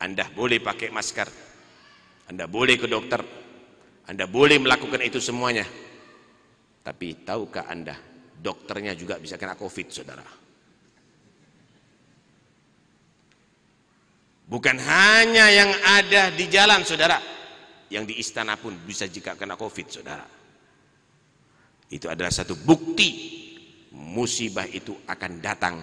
Anda 0.00 0.24
boleh 0.32 0.60
pakai 0.60 0.92
masker. 0.92 1.28
Anda 2.28 2.44
boleh 2.44 2.76
ke 2.76 2.88
dokter. 2.88 3.20
Anda 4.04 4.28
boleh 4.28 4.60
melakukan 4.60 5.00
itu 5.00 5.20
semuanya. 5.20 5.64
Tapi 6.84 7.24
tahukah 7.24 7.64
Anda, 7.72 7.96
dokternya 8.36 8.92
juga 8.92 9.16
bisa 9.16 9.40
kena 9.40 9.56
COVID, 9.56 9.88
saudara. 9.88 10.43
Bukan 14.44 14.76
hanya 14.76 15.48
yang 15.48 15.72
ada 15.80 16.28
di 16.28 16.44
jalan, 16.52 16.84
saudara. 16.84 17.16
Yang 17.88 18.04
di 18.12 18.14
istana 18.20 18.60
pun 18.60 18.76
bisa 18.84 19.08
jika 19.08 19.32
kena 19.40 19.56
COVID, 19.56 19.86
saudara. 19.88 20.26
Itu 21.88 22.12
adalah 22.12 22.32
satu 22.32 22.58
bukti 22.58 23.40
musibah 23.94 24.66
itu 24.66 24.92
akan 25.06 25.32
datang 25.38 25.76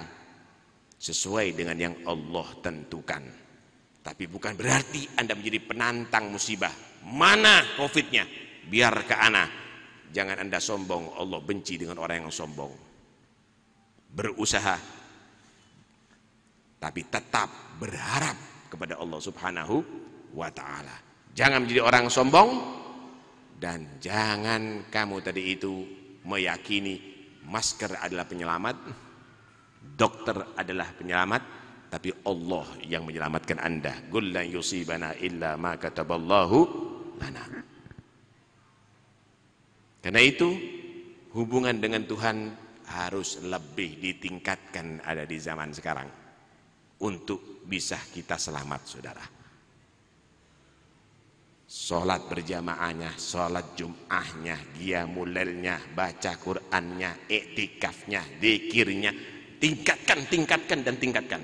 sesuai 1.02 1.58
dengan 1.58 1.78
yang 1.80 1.95
Allah 2.06 2.47
tentukan. 2.62 3.24
Tapi 4.02 4.24
bukan 4.26 4.54
berarti 4.58 5.17
Anda 5.17 5.34
menjadi 5.34 5.62
penantang 5.62 6.30
musibah. 6.30 6.74
Mana 7.06 7.65
COVID-nya? 7.78 8.26
Biar 8.69 8.93
ke 9.06 9.15
ana. 9.17 9.45
Jangan 10.12 10.41
Anda 10.41 10.62
sombong. 10.62 11.17
Allah 11.17 11.39
benci 11.41 11.78
dengan 11.82 12.02
orang 12.02 12.28
yang 12.28 12.34
sombong. 12.34 12.74
Berusaha. 14.12 14.78
Tapi 16.82 17.02
tetap 17.08 17.78
berharap 17.78 18.50
kepada 18.71 18.95
Allah 18.95 19.19
subhanahu 19.19 19.75
wa 20.31 20.47
ta'ala. 20.47 20.95
Jangan 21.36 21.67
menjadi 21.67 21.84
orang 21.84 22.07
sombong. 22.07 22.49
Dan 23.62 24.01
jangan 24.01 24.89
kamu 24.89 25.21
tadi 25.21 25.53
itu 25.53 25.86
meyakini 26.25 26.97
masker 27.45 27.93
adalah 28.01 28.25
penyelamat. 28.25 28.75
Dokter 29.93 30.57
adalah 30.57 30.89
penyelamat 30.97 31.62
tapi 31.91 32.10
Allah 32.23 32.65
yang 32.88 33.03
menyelamatkan 33.03 33.60
anda 33.60 33.91
yusibana 34.47 35.12
illa 35.19 35.60
ma 35.60 35.75
kataballahu 35.75 36.60
karena 40.01 40.21
itu 40.23 40.49
hubungan 41.36 41.77
dengan 41.77 42.07
Tuhan 42.07 42.55
harus 42.88 43.43
lebih 43.43 43.99
ditingkatkan 43.99 45.03
ada 45.03 45.27
di 45.27 45.38
zaman 45.38 45.75
sekarang 45.75 46.07
untuk 47.03 47.61
bisa 47.71 47.95
kita 48.12 48.36
selamat 48.36 48.81
saudara 48.84 49.25
Sholat 51.71 52.27
berjamaahnya, 52.27 53.15
sholat 53.15 53.79
jum'ahnya, 53.79 54.75
dia 54.75 55.07
mulelnya, 55.07 55.79
baca 55.95 56.36
Qur'annya, 56.36 57.31
iktikafnya, 57.31 58.27
dikirnya, 58.43 59.15
tingkatkan, 59.55 60.19
tingkatkan 60.27 60.84
dan 60.84 60.99
tingkatkan. 60.99 61.39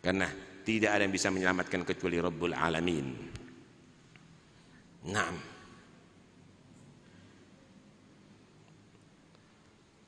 Karena 0.00 0.32
tidak 0.64 0.96
ada 0.96 1.04
yang 1.04 1.12
bisa 1.12 1.28
menyelamatkan 1.28 1.84
kecuali 1.84 2.16
Rabbul 2.24 2.56
Alamin. 2.56 3.06
Naam. 5.12 5.36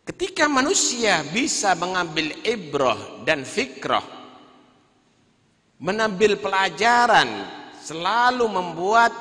Ketika 0.09 0.49
manusia 0.49 1.21
bisa 1.29 1.77
mengambil 1.77 2.33
ibrah 2.41 3.21
dan 3.29 3.45
fikrah, 3.45 4.14
menambil 5.81 6.39
pelajaran, 6.39 7.29
selalu 7.83 8.47
membuat 8.47 9.13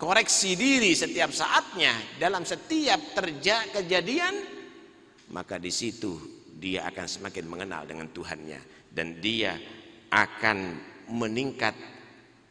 koreksi 0.00 0.58
diri 0.58 0.96
setiap 0.96 1.30
saatnya 1.30 1.94
dalam 2.18 2.42
setiap 2.42 3.14
terjadi 3.14 3.82
kejadian, 3.82 4.34
maka 5.30 5.60
di 5.60 5.70
situ 5.70 6.42
dia 6.58 6.86
akan 6.90 7.06
semakin 7.06 7.44
mengenal 7.46 7.82
dengan 7.86 8.10
Tuhannya 8.10 8.90
dan 8.90 9.18
dia 9.22 9.58
akan 10.12 10.58
meningkat 11.10 11.74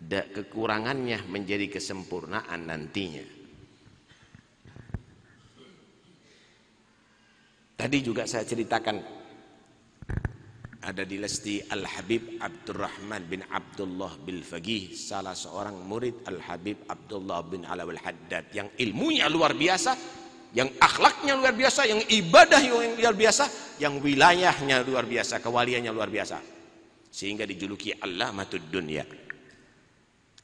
kekurangannya 0.09 1.29
menjadi 1.29 1.69
kesempurnaan 1.69 2.65
nantinya. 2.65 3.25
Tadi 7.77 7.97
juga 8.05 8.29
saya 8.29 8.45
ceritakan 8.45 9.20
ada 10.81 11.05
di 11.05 11.21
Lesti 11.21 11.61
Al-Habib 11.61 12.41
Abdurrahman 12.41 13.29
bin 13.29 13.45
Abdullah 13.53 14.17
bin 14.21 14.41
Fagih 14.41 14.97
salah 14.97 15.37
seorang 15.37 15.77
murid 15.85 16.25
Al-Habib 16.25 16.89
Abdullah 16.89 17.45
bin 17.45 17.69
Alawal 17.69 18.01
Haddad 18.01 18.49
yang 18.49 18.65
ilmunya 18.81 19.29
luar 19.29 19.53
biasa 19.53 19.93
yang 20.57 20.73
akhlaknya 20.81 21.37
luar 21.37 21.53
biasa 21.53 21.85
yang 21.85 22.01
ibadah 22.01 22.59
yang 22.59 22.97
luar 22.97 23.13
biasa 23.13 23.45
yang 23.77 24.01
wilayahnya 24.01 24.81
luar 24.83 25.05
biasa 25.05 25.39
kewaliannya 25.39 25.93
luar 25.93 26.09
biasa 26.09 26.61
sehingga 27.11 27.43
dijuluki 27.43 27.91
Allamatud 27.99 28.63
Dunya. 28.71 29.03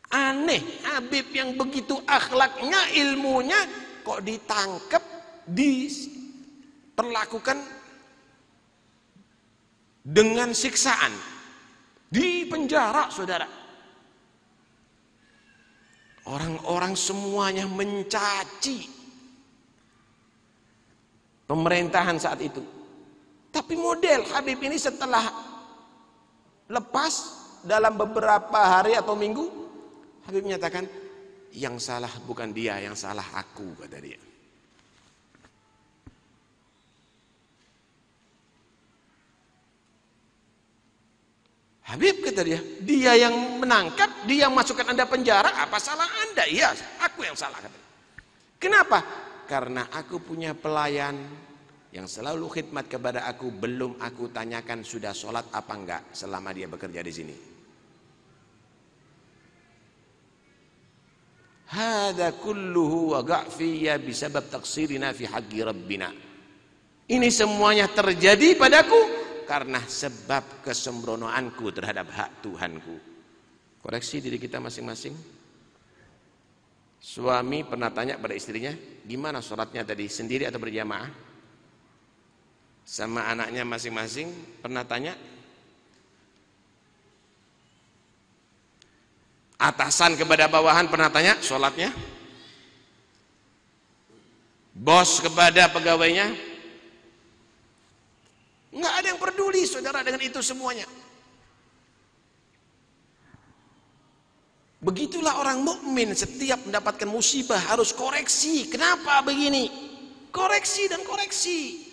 Aneh, 0.07 0.63
Habib 0.87 1.35
yang 1.35 1.59
begitu 1.59 1.99
akhlaknya, 2.07 2.95
ilmunya 2.95 3.67
kok 4.03 4.23
ditangkap, 4.23 5.03
diperlakukan 5.47 7.76
dengan 10.07 10.55
siksaan. 10.55 11.11
Di 12.07 12.47
penjara, 12.47 13.11
saudara. 13.11 13.43
Orang-orang 16.27 16.95
semuanya 16.95 17.67
mencaci 17.67 18.87
pemerintahan 21.43 22.15
saat 22.15 22.39
itu. 22.39 22.63
Tapi 23.51 23.75
model 23.75 24.23
Habib 24.31 24.59
ini 24.63 24.79
setelah 24.79 25.23
lepas 26.67 27.13
dalam 27.63 27.95
beberapa 27.95 28.59
hari 28.59 28.95
atau 28.95 29.15
minggu 29.15 29.45
Habib 30.27 30.43
menyatakan 30.43 30.83
yang 31.55 31.79
salah 31.79 32.11
bukan 32.27 32.51
dia 32.51 32.75
yang 32.83 32.93
salah 32.93 33.23
aku 33.33 33.71
kata 33.79 33.97
dia 34.03 34.19
Habib 41.87 42.19
kata 42.19 42.43
dia 42.43 42.59
dia 42.83 43.15
yang 43.15 43.63
menangkap 43.63 44.27
dia 44.27 44.47
yang 44.47 44.53
masukkan 44.53 44.91
anda 44.91 45.07
penjara 45.07 45.55
apa 45.55 45.79
salah 45.79 46.07
anda 46.27 46.43
iya 46.43 46.75
aku 46.99 47.23
yang 47.23 47.37
salah 47.39 47.55
kata 47.63 47.79
kenapa 48.59 48.99
karena 49.47 49.87
aku 49.95 50.19
punya 50.19 50.51
pelayan 50.51 51.15
yang 51.95 52.05
selalu 52.05 52.51
khidmat 52.51 52.91
kepada 52.91 53.23
aku 53.25 53.49
belum 53.49 53.97
aku 54.03 54.29
tanyakan 54.35 54.83
sudah 54.83 55.15
sholat 55.15 55.47
apa 55.55 55.73
enggak 55.73 56.01
selama 56.11 56.51
dia 56.51 56.67
bekerja 56.67 57.01
di 57.01 57.13
sini. 57.15 57.35
Hada 61.67 62.31
kulluhu 62.31 63.11
wa 63.11 63.19
ga'fiyya 63.25 63.99
bisabab 63.99 64.47
taksirina 64.47 65.11
fi 65.11 65.27
haqqi 65.27 65.59
rabbina. 65.63 66.11
Ini 67.07 67.27
semuanya 67.31 67.87
terjadi 67.91 68.55
padaku 68.55 69.26
karena 69.47 69.79
sebab 69.79 70.61
kesembronoanku 70.61 71.71
terhadap 71.71 72.11
hak 72.11 72.43
Tuhanku. 72.43 72.95
Koreksi 73.79 74.19
diri 74.19 74.35
kita 74.35 74.59
masing-masing. 74.59 75.15
Suami 76.99 77.63
pernah 77.63 77.87
tanya 77.87 78.19
pada 78.19 78.35
istrinya, 78.35 78.75
gimana 79.07 79.39
sholatnya 79.39 79.87
tadi, 79.87 80.11
sendiri 80.11 80.43
atau 80.43 80.59
berjamaah? 80.59 81.27
sama 82.87 83.27
anaknya 83.27 83.67
masing-masing 83.67 84.31
pernah 84.63 84.87
tanya 84.87 85.11
atasan 89.59 90.15
kepada 90.15 90.47
bawahan 90.47 90.87
pernah 90.87 91.11
tanya 91.11 91.35
sholatnya 91.43 91.91
bos 94.71 95.19
kepada 95.19 95.67
pegawainya 95.67 96.31
nggak 98.77 98.93
ada 99.01 99.07
yang 99.09 99.19
peduli 99.19 99.65
saudara 99.65 100.05
dengan 100.05 100.21
itu 100.21 100.37
semuanya 100.45 100.85
begitulah 104.77 105.41
orang 105.41 105.65
mukmin 105.65 106.13
setiap 106.13 106.61
mendapatkan 106.69 107.09
musibah 107.09 107.59
harus 107.73 107.91
koreksi 107.91 108.69
kenapa 108.69 109.25
begini 109.25 109.67
koreksi 110.29 110.85
dan 110.85 111.01
koreksi 111.01 111.87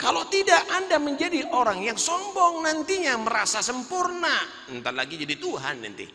kalau 0.00 0.24
tidak 0.32 0.64
Anda 0.72 0.96
menjadi 0.96 1.52
orang 1.52 1.84
yang 1.84 2.00
sombong 2.00 2.64
nantinya 2.64 3.20
merasa 3.20 3.60
sempurna. 3.60 4.32
Entar 4.72 4.96
lagi 4.96 5.20
jadi 5.20 5.36
Tuhan 5.36 5.84
nanti. 5.84 6.08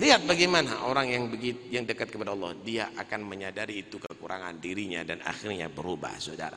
Lihat 0.00 0.24
bagaimana 0.24 0.88
orang 0.88 1.12
yang 1.12 1.28
begitu 1.28 1.68
yang 1.68 1.84
dekat 1.84 2.08
kepada 2.08 2.32
Allah, 2.32 2.56
dia 2.64 2.88
akan 2.96 3.20
menyadari 3.20 3.84
itu 3.84 4.00
kekurangan 4.00 4.56
dirinya 4.56 5.04
dan 5.04 5.20
akhirnya 5.20 5.68
berubah, 5.68 6.16
Saudara. 6.16 6.56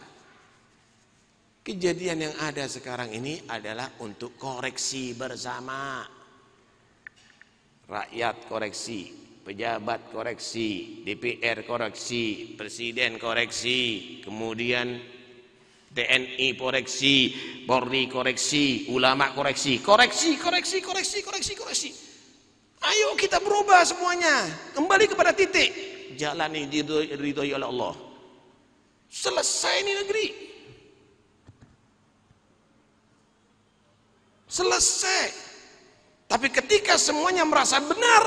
Kejadian 1.59 2.23
yang 2.23 2.35
ada 2.39 2.63
sekarang 2.71 3.11
ini 3.11 3.43
adalah 3.51 3.99
untuk 3.99 4.39
koreksi 4.39 5.11
bersama. 5.11 6.07
Rakyat 7.83 8.47
koreksi, 8.47 9.11
pejabat 9.43 10.07
koreksi, 10.15 11.03
DPR 11.03 11.67
koreksi, 11.67 12.55
presiden 12.55 13.19
koreksi, 13.19 13.79
kemudian 14.23 15.03
TNI 15.91 16.47
koreksi, 16.55 17.15
Polri 17.67 18.07
koreksi, 18.07 18.87
ulama 18.87 19.35
koreksi, 19.35 19.83
koreksi, 19.83 20.39
koreksi, 20.39 20.79
koreksi, 20.79 21.19
koreksi, 21.19 21.53
koreksi. 21.59 22.12
Ayo 22.83 23.15
kita 23.15 23.39
berubah 23.39 23.79
semuanya. 23.87 24.43
Kembali 24.75 25.07
kepada 25.07 25.31
titik. 25.31 25.71
Jalan 26.19 26.51
ini 26.51 26.83
diridhoi 26.83 27.55
oleh 27.55 27.67
Allah. 27.67 27.95
Selesai 29.07 29.73
ini 29.81 29.91
negeri. 30.03 30.27
Selesai. 34.51 35.25
Tapi 36.27 36.47
ketika 36.51 36.99
semuanya 36.99 37.47
merasa 37.47 37.79
benar, 37.79 38.25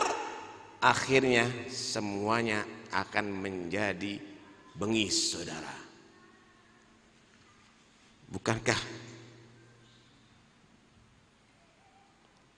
akhirnya 0.80 1.46
semuanya 1.68 2.62
akan 2.90 3.26
menjadi 3.30 4.18
bengis, 4.78 5.36
saudara. 5.36 5.74
Bukankah 8.30 8.78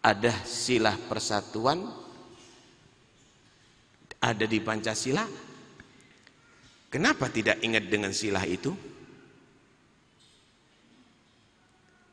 ada 0.09 0.33
silah 0.49 0.97
persatuan? 0.97 1.85
Ada 4.19 4.49
di 4.49 4.59
Pancasila? 4.65 5.29
Kenapa 6.89 7.29
tidak 7.29 7.61
ingat 7.61 7.85
dengan 7.93 8.17
silah 8.17 8.43
itu? 8.49 8.73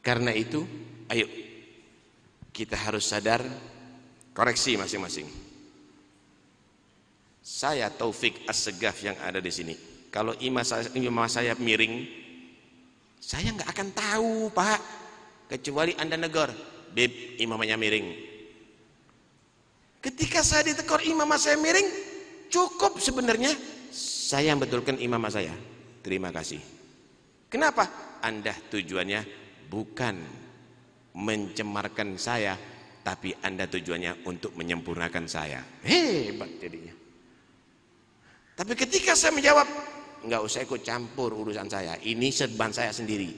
Karena 0.03 0.35
itu 0.35 0.61
ayo 1.07 1.25
kita 2.51 2.75
harus 2.75 3.07
sadar. 3.07 3.41
Koreksi 4.35 4.75
masing-masing. 4.75 5.31
Saya 7.39 7.87
Taufik 7.87 8.43
As-Segaf 8.51 8.99
yang 8.99 9.15
ada 9.23 9.39
di 9.39 9.47
sini. 9.47 9.71
Kalau 10.11 10.35
imam 10.43 10.59
saya, 10.67 11.55
miring 11.55 12.03
saya 13.15 13.55
nggak 13.55 13.71
akan 13.71 13.89
tahu 13.95 14.33
pak. 14.51 14.79
Kecuali 15.47 15.95
anda 15.95 16.19
negor 16.19 16.74
Bib, 16.95 17.11
imamnya 17.43 17.75
miring. 17.75 18.07
Ketika 19.99 20.39
saya 20.39 20.71
ditegur 20.71 21.03
imam 21.03 21.27
saya 21.35 21.59
miring, 21.59 21.83
cukup 22.47 23.03
sebenarnya 23.03 23.51
saya 23.91 24.55
betulkan 24.55 24.95
imam 24.95 25.19
saya. 25.27 25.51
Terima 25.99 26.31
kasih. 26.31 26.61
Kenapa? 27.51 27.89
Anda 28.23 28.55
tujuannya 28.71 29.27
bukan 29.67 30.15
mencemarkan 31.19 32.15
saya, 32.15 32.55
tapi 33.03 33.35
Anda 33.43 33.67
tujuannya 33.67 34.23
untuk 34.23 34.55
menyempurnakan 34.55 35.25
saya. 35.27 35.59
Hebat 35.83 36.63
jadinya. 36.63 36.95
Tapi 38.55 38.71
ketika 38.71 39.19
saya 39.19 39.35
menjawab, 39.35 39.67
nggak 40.23 40.41
usah 40.47 40.63
ikut 40.63 40.79
campur 40.79 41.35
urusan 41.35 41.67
saya. 41.67 41.99
Ini 41.99 42.31
serban 42.31 42.71
saya 42.71 42.95
sendiri. 42.95 43.35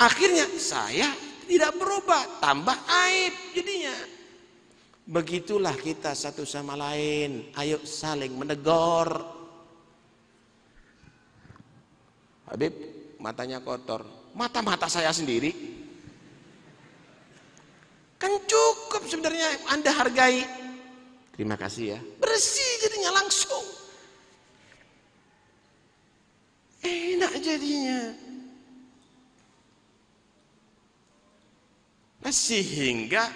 Akhirnya 0.00 0.48
saya 0.56 1.12
tidak 1.46 1.72
berubah, 1.78 2.42
tambah 2.42 2.76
aib 3.06 3.34
jadinya. 3.56 3.96
Begitulah 5.02 5.74
kita 5.74 6.14
satu 6.14 6.46
sama 6.46 6.78
lain. 6.78 7.50
Ayo 7.58 7.82
saling 7.82 8.32
menegur. 8.38 9.10
Habib, 12.46 12.74
matanya 13.18 13.58
kotor. 13.58 14.06
Mata-mata 14.38 14.86
saya 14.86 15.10
sendiri. 15.10 15.50
Kan 18.16 18.30
cukup 18.46 19.02
sebenarnya 19.10 19.66
Anda 19.74 19.90
hargai. 19.90 20.46
Terima 21.34 21.58
kasih 21.58 21.98
ya. 21.98 22.00
Bersih 22.22 22.70
jadinya 22.86 23.18
langsung. 23.18 23.66
Enak 26.86 27.32
jadinya. 27.42 28.21
Nah, 32.22 32.30
sehingga 32.30 33.26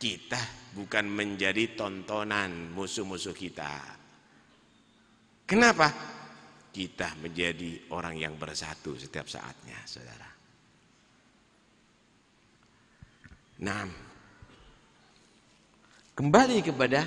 kita 0.00 0.40
bukan 0.72 1.04
menjadi 1.04 1.76
tontonan 1.76 2.72
musuh-musuh 2.72 3.36
kita. 3.36 4.00
Kenapa? 5.44 5.92
Kita 6.72 7.12
menjadi 7.20 7.92
orang 7.92 8.16
yang 8.16 8.40
bersatu 8.40 8.96
setiap 8.96 9.28
saatnya, 9.28 9.76
saudara. 9.84 10.30
Nah, 13.60 13.84
kembali 16.16 16.64
kepada 16.64 17.04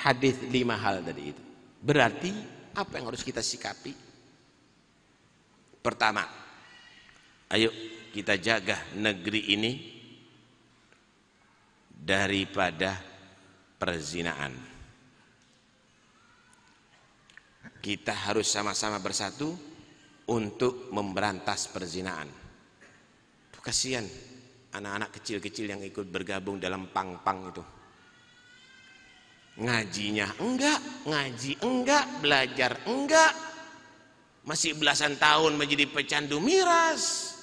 hadis 0.00 0.40
lima 0.48 0.80
hal 0.80 1.04
tadi 1.04 1.22
itu. 1.36 1.42
Berarti 1.84 2.32
apa 2.72 2.96
yang 2.96 3.12
harus 3.12 3.20
kita 3.20 3.44
sikapi? 3.44 3.92
Pertama, 5.84 6.24
ayo 7.52 7.68
kita 8.14 8.38
jaga 8.38 8.78
negeri 8.94 9.58
ini 9.58 9.72
daripada 11.90 12.94
perzinaan. 13.74 14.54
Kita 17.82 18.14
harus 18.30 18.46
sama-sama 18.46 19.02
bersatu 19.02 19.50
untuk 20.30 20.94
memberantas 20.94 21.66
perzinaan. 21.74 22.30
Kasihan 23.64 24.04
anak-anak 24.76 25.10
kecil-kecil 25.18 25.72
yang 25.72 25.80
ikut 25.80 26.04
bergabung 26.04 26.60
dalam 26.60 26.92
pang-pang 26.92 27.48
itu. 27.48 27.64
Ngajinya 29.64 30.38
enggak, 30.38 30.80
ngaji 31.08 31.52
enggak, 31.64 32.04
belajar 32.20 32.72
enggak. 32.84 33.32
Masih 34.44 34.76
belasan 34.76 35.16
tahun 35.16 35.56
menjadi 35.56 35.88
pecandu 35.88 36.44
miras 36.44 37.33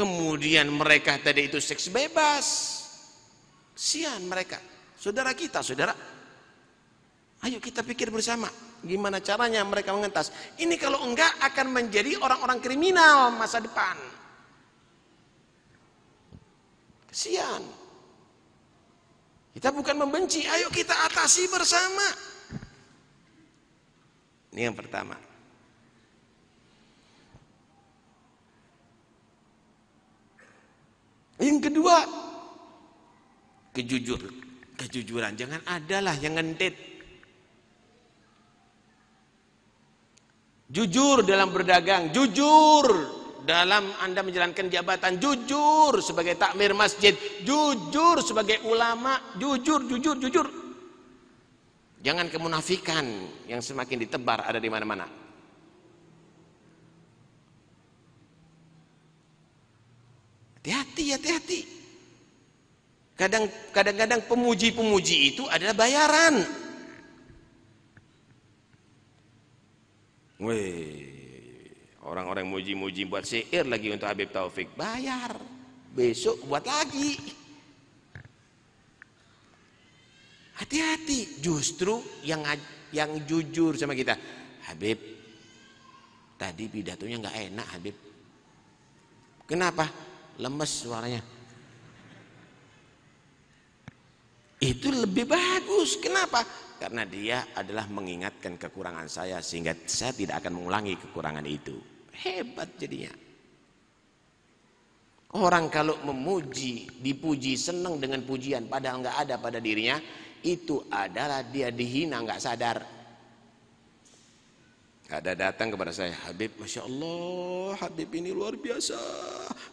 Kemudian 0.00 0.72
mereka 0.72 1.20
tadi 1.20 1.52
itu 1.52 1.60
seks 1.60 1.92
bebas. 1.92 2.46
Sian 3.76 4.24
mereka. 4.24 4.56
Saudara 4.96 5.36
kita, 5.36 5.60
saudara. 5.60 5.92
Ayo 7.44 7.60
kita 7.60 7.84
pikir 7.84 8.08
bersama. 8.08 8.48
Gimana 8.80 9.20
caranya 9.20 9.60
mereka 9.60 9.92
mengentas. 9.92 10.32
Ini 10.56 10.80
kalau 10.80 11.04
enggak 11.04 11.36
akan 11.44 11.76
menjadi 11.76 12.16
orang-orang 12.16 12.64
kriminal 12.64 13.28
masa 13.36 13.60
depan. 13.60 14.00
Kesian. 17.12 17.60
Kita 19.52 19.68
bukan 19.68 20.00
membenci, 20.00 20.48
ayo 20.48 20.72
kita 20.72 20.96
atasi 21.12 21.44
bersama. 21.52 22.08
Ini 24.56 24.72
yang 24.72 24.76
pertama. 24.80 25.29
Yang 31.40 31.72
kedua, 31.72 31.96
kejujur, 33.72 34.20
kejujuran. 34.76 35.32
Jangan 35.40 35.64
adalah 35.64 36.12
yang 36.20 36.36
ngentit. 36.36 36.76
Jujur 40.70 41.26
dalam 41.26 41.50
berdagang, 41.50 42.14
jujur 42.14 42.86
dalam 43.42 43.90
Anda 44.04 44.22
menjalankan 44.22 44.70
jabatan, 44.70 45.18
jujur 45.18 45.98
sebagai 45.98 46.38
takmir 46.38 46.76
masjid, 46.78 47.16
jujur 47.42 48.22
sebagai 48.22 48.62
ulama, 48.62 49.18
jujur, 49.40 49.82
jujur, 49.90 50.14
jujur. 50.22 50.46
Jangan 52.00 52.30
kemunafikan 52.30 53.02
yang 53.50 53.58
semakin 53.58 54.06
ditebar 54.06 54.46
ada 54.46 54.62
di 54.62 54.70
mana-mana. 54.70 55.19
Hati-hati, 60.60 61.04
hati-hati. 61.16 61.60
Kadang 63.16 63.48
kadang 63.72 64.20
pemuji-pemuji 64.28 65.32
itu 65.32 65.48
adalah 65.48 65.72
bayaran. 65.72 66.44
Wih, 70.40 71.68
orang-orang 72.04 72.48
muji-muji 72.48 73.08
buat 73.08 73.24
syair 73.24 73.64
lagi 73.68 73.92
untuk 73.92 74.08
Habib 74.08 74.32
Taufik, 74.32 74.72
bayar. 74.76 75.36
Besok 75.96 76.44
buat 76.44 76.64
lagi. 76.64 77.16
Hati-hati, 80.60 81.40
justru 81.40 82.04
yang 82.24 82.44
yang 82.92 83.16
jujur 83.24 83.80
sama 83.80 83.96
kita. 83.96 84.12
Habib, 84.68 85.00
tadi 86.36 86.68
pidatonya 86.68 87.16
nggak 87.20 87.36
enak 87.48 87.66
Habib. 87.72 87.96
Kenapa? 89.48 90.09
Lemes 90.40 90.72
suaranya 90.72 91.20
Itu 94.60 94.92
lebih 94.92 95.24
bagus. 95.24 95.96
Kenapa? 95.96 96.44
Karena 96.76 97.08
dia 97.08 97.48
adalah 97.56 97.88
mengingatkan 97.88 98.60
kekurangan 98.60 99.08
saya 99.08 99.40
sehingga 99.40 99.72
saya 99.88 100.12
tidak 100.12 100.44
akan 100.44 100.60
mengulangi 100.60 101.00
kekurangan 101.00 101.48
itu. 101.48 101.80
Hebat 102.12 102.76
jadinya. 102.76 103.08
Orang 105.40 105.72
kalau 105.72 105.96
memuji, 106.04 106.92
dipuji, 107.00 107.56
senang 107.56 107.96
dengan 107.96 108.20
pujian 108.20 108.68
padahal 108.68 109.00
nggak 109.00 109.16
ada 109.24 109.34
pada 109.40 109.64
dirinya, 109.64 109.96
itu 110.44 110.84
adalah 110.92 111.40
dia 111.48 111.72
dihina 111.72 112.20
nggak 112.20 112.42
sadar. 112.42 112.99
Ada 115.10 115.34
datang 115.34 115.74
kepada 115.74 115.90
saya, 115.90 116.14
Habib, 116.30 116.54
masya 116.54 116.86
Allah, 116.86 117.74
Habib 117.82 118.14
ini 118.14 118.30
luar 118.30 118.54
biasa, 118.54 118.94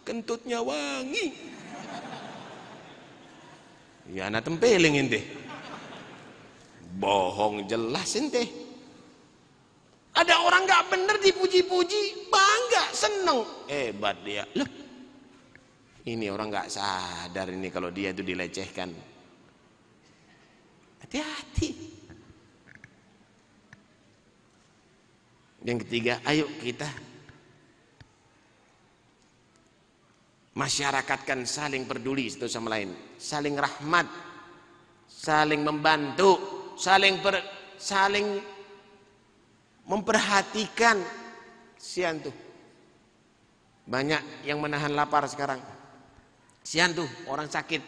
kentutnya 0.02 0.66
wangi. 0.66 1.30
Ya 4.10 4.34
anak 4.34 4.50
tempeling 4.50 4.98
ini 4.98 5.22
bohong 6.98 7.70
jelas 7.70 8.18
ente. 8.18 8.50
Ada 10.18 10.42
orang 10.42 10.66
nggak 10.66 10.84
bener 10.90 11.18
dipuji-puji 11.22 12.34
bangga 12.34 12.84
seneng. 12.90 13.46
Hebat 13.70 14.18
dia. 14.26 14.42
Loh 14.58 14.88
ini 16.08 16.32
orang 16.32 16.48
nggak 16.50 16.72
sadar 16.72 17.52
ini 17.52 17.68
kalau 17.68 17.92
dia 17.92 18.16
itu 18.16 18.24
dilecehkan. 18.24 18.90
Hati-hati 21.04 21.97
yang 25.68 25.84
ketiga 25.84 26.24
ayo 26.24 26.48
kita 26.64 26.88
masyarakatkan 30.56 31.44
saling 31.44 31.84
peduli 31.84 32.32
satu 32.32 32.48
sama 32.48 32.72
lain. 32.72 32.96
Saling 33.20 33.60
rahmat 33.60 34.08
saling 35.12 35.62
membantu 35.68 36.40
saling 36.80 37.20
ber, 37.20 37.42
saling 37.76 38.40
memperhatikan. 39.84 41.04
Sian 41.78 42.24
tuh. 42.24 42.34
Banyak 43.88 44.48
yang 44.48 44.64
menahan 44.64 44.96
lapar 44.96 45.28
sekarang. 45.28 45.60
Sian 46.64 46.96
tuh 46.96 47.08
orang 47.28 47.52
sakit. 47.52 47.84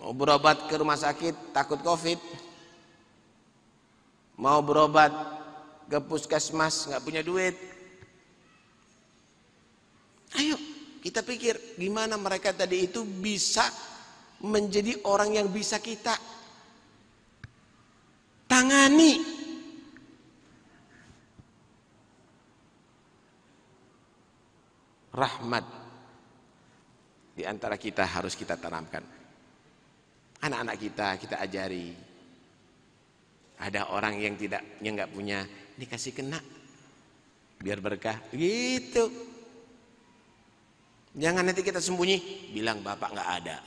Mau 0.00 0.16
berobat 0.16 0.66
ke 0.66 0.74
rumah 0.80 0.98
sakit 0.98 1.54
takut 1.54 1.78
covid. 1.84 2.18
Mau 4.34 4.58
berobat 4.66 5.33
ke 5.90 5.98
puskesmas 6.04 6.88
nggak 6.88 7.04
punya 7.04 7.20
duit 7.20 7.54
ayo 10.40 10.56
kita 11.04 11.20
pikir 11.20 11.76
gimana 11.76 12.16
mereka 12.16 12.56
tadi 12.56 12.88
itu 12.88 13.04
bisa 13.04 13.68
menjadi 14.44 15.04
orang 15.04 15.36
yang 15.36 15.48
bisa 15.52 15.80
kita 15.80 16.16
Tangani. 18.54 19.18
Rahmat 25.14 25.64
di 27.34 27.42
antara 27.42 27.74
kita 27.74 28.06
harus 28.06 28.38
kita 28.38 28.54
tanamkan. 28.54 29.02
Anak-anak 30.38 30.76
kita 30.78 31.08
kita 31.18 31.36
ajari. 31.42 32.13
Ada 33.60 33.94
orang 33.94 34.18
yang 34.18 34.34
tidak 34.34 34.62
yang 34.82 34.98
nggak 34.98 35.12
punya, 35.14 35.46
dikasih 35.78 36.12
kena 36.14 36.38
biar 37.64 37.80
berkah. 37.80 38.20
Gitu. 38.34 39.04
Jangan 41.14 41.46
nanti 41.46 41.62
kita 41.62 41.78
sembunyi, 41.78 42.50
bilang 42.50 42.82
bapak 42.82 43.14
nggak 43.14 43.30
ada. 43.40 43.58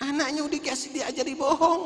Anaknya 0.00 0.40
udah 0.44 0.54
dikasih 0.54 0.90
diajari 0.96 1.34
bohong. 1.36 1.82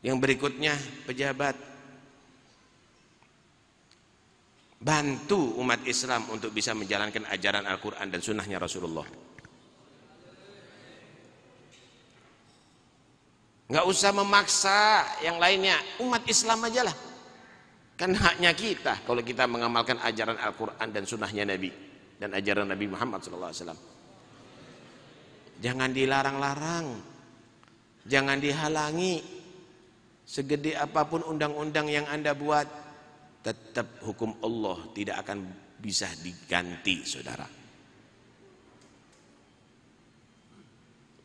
Yang 0.00 0.16
berikutnya 0.16 0.74
pejabat 1.04 1.56
bantu 4.80 5.60
umat 5.60 5.84
Islam 5.84 6.24
untuk 6.32 6.56
bisa 6.56 6.72
menjalankan 6.72 7.28
ajaran 7.28 7.68
Al-Quran 7.68 8.08
dan 8.08 8.20
sunnahnya 8.24 8.56
Rasulullah. 8.56 9.04
Nggak 13.70 13.86
usah 13.86 14.10
memaksa 14.10 15.06
yang 15.22 15.38
lainnya, 15.38 15.78
umat 16.02 16.26
Islam 16.26 16.66
aja 16.66 16.90
lah. 16.90 16.96
Kan 17.94 18.16
haknya 18.18 18.50
kita 18.50 19.06
kalau 19.06 19.22
kita 19.22 19.46
mengamalkan 19.46 20.00
ajaran 20.02 20.34
Al-Quran 20.40 20.88
dan 20.90 21.04
sunnahnya 21.06 21.46
Nabi 21.46 21.70
dan 22.18 22.34
ajaran 22.34 22.66
Nabi 22.66 22.90
Muhammad 22.90 23.22
SAW. 23.22 23.78
Jangan 25.60 25.92
dilarang-larang, 25.92 26.86
jangan 28.08 28.40
dihalangi, 28.40 29.40
Segede 30.30 30.78
apa 30.78 31.10
pun 31.10 31.26
undang-undang 31.26 31.90
yang 31.90 32.06
Anda 32.06 32.38
buat, 32.38 32.62
tetap 33.42 33.98
hukum 34.06 34.38
Allah 34.46 34.78
tidak 34.94 35.26
akan 35.26 35.42
bisa 35.74 36.06
diganti, 36.22 37.02
saudara. 37.02 37.59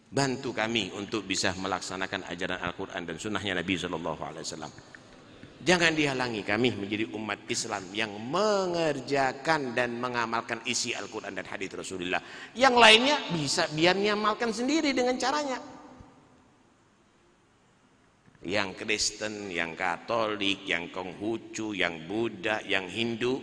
Bantu 0.06 0.56
kami 0.56 0.94
untuk 0.96 1.26
bisa 1.26 1.52
melaksanakan 1.58 2.30
ajaran 2.30 2.60
Al-Quran 2.62 3.04
dan 3.04 3.18
sunnahnya 3.18 3.58
Nabi 3.58 3.74
Shallallahu 3.76 4.22
Alaihi 4.22 4.46
Wasallam. 4.46 4.74
Jangan 5.66 5.98
dihalangi 5.98 6.46
kami 6.46 6.78
menjadi 6.78 7.10
umat 7.18 7.42
Islam 7.50 7.90
yang 7.90 8.14
mengerjakan 8.14 9.74
dan 9.74 9.98
mengamalkan 9.98 10.62
isi 10.70 10.94
Al-Quran 10.94 11.34
dan 11.34 11.50
hadis 11.50 11.74
Rasulullah. 11.74 12.22
Yang 12.54 12.76
lainnya 12.78 13.18
bisa 13.34 13.66
biar 13.74 13.98
mengamalkan 13.98 14.54
sendiri 14.54 14.94
dengan 14.94 15.18
caranya 15.18 15.58
yang 18.46 18.78
Kristen, 18.78 19.50
yang 19.50 19.74
Katolik, 19.74 20.70
yang 20.70 20.94
Konghucu, 20.94 21.74
yang 21.74 22.06
Buddha, 22.06 22.62
yang 22.62 22.86
Hindu 22.86 23.42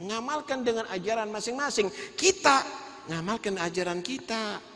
ngamalkan 0.00 0.62
dengan 0.62 0.86
ajaran 0.88 1.28
masing-masing. 1.28 1.90
Kita 2.14 2.62
ngamalkan 3.10 3.58
ajaran 3.58 4.00
kita. 4.00 4.69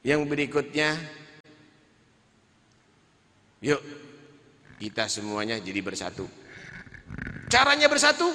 Yang 0.00 0.20
berikutnya 0.28 0.96
Yuk 3.60 3.80
kita 4.80 5.04
semuanya 5.12 5.60
jadi 5.60 5.80
bersatu 5.84 6.24
Caranya 7.52 7.90
bersatu 7.90 8.30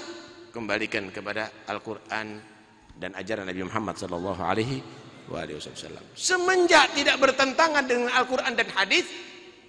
kembalikan 0.55 1.11
kepada 1.11 1.67
Al-Quran 1.67 2.39
dan 2.95 3.11
ajaran 3.19 3.43
Nabi 3.43 3.67
Muhammad 3.67 3.99
Sallallahu 3.99 4.41
Alaihi 4.43 4.79
Wasallam. 5.27 6.03
Semenjak 6.15 6.93
tidak 6.93 7.17
bertentangan 7.19 7.83
dengan 7.83 8.13
Al-Quran 8.13 8.53
dan 8.55 8.69
hadis, 8.71 9.09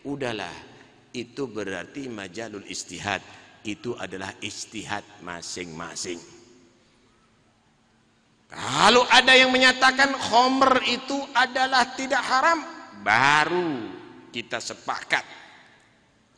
udahlah 0.05 0.53
itu 1.17 1.49
berarti 1.49 2.07
majalul 2.13 2.63
istihad. 2.69 3.25
Itu 3.67 3.99
adalah 3.99 4.31
istihad 4.39 5.03
masing-masing. 5.27 6.36
Kalau 8.47 9.03
ada 9.11 9.35
yang 9.35 9.51
menyatakan 9.51 10.15
khomer 10.15 10.79
itu 10.87 11.19
adalah 11.35 11.93
tidak 11.99 12.23
haram, 12.23 12.59
baru 13.03 13.91
kita 14.31 14.63
sepakat. 14.63 15.25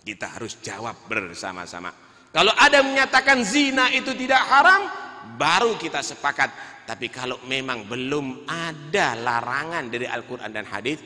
Kita 0.00 0.40
harus 0.40 0.56
jawab 0.64 0.96
bersama-sama. 1.04 1.92
Kalau 2.32 2.52
ada 2.56 2.80
menyatakan 2.80 3.44
zina 3.44 3.92
itu 3.92 4.16
tidak 4.16 4.40
haram, 4.40 4.88
baru 5.36 5.76
kita 5.76 6.00
sepakat. 6.00 6.48
Tapi 6.88 7.12
kalau 7.12 7.36
memang 7.44 7.84
belum 7.84 8.48
ada 8.48 9.12
larangan 9.12 9.92
dari 9.92 10.08
Al-Quran 10.08 10.48
dan 10.48 10.64
hadis, 10.64 11.04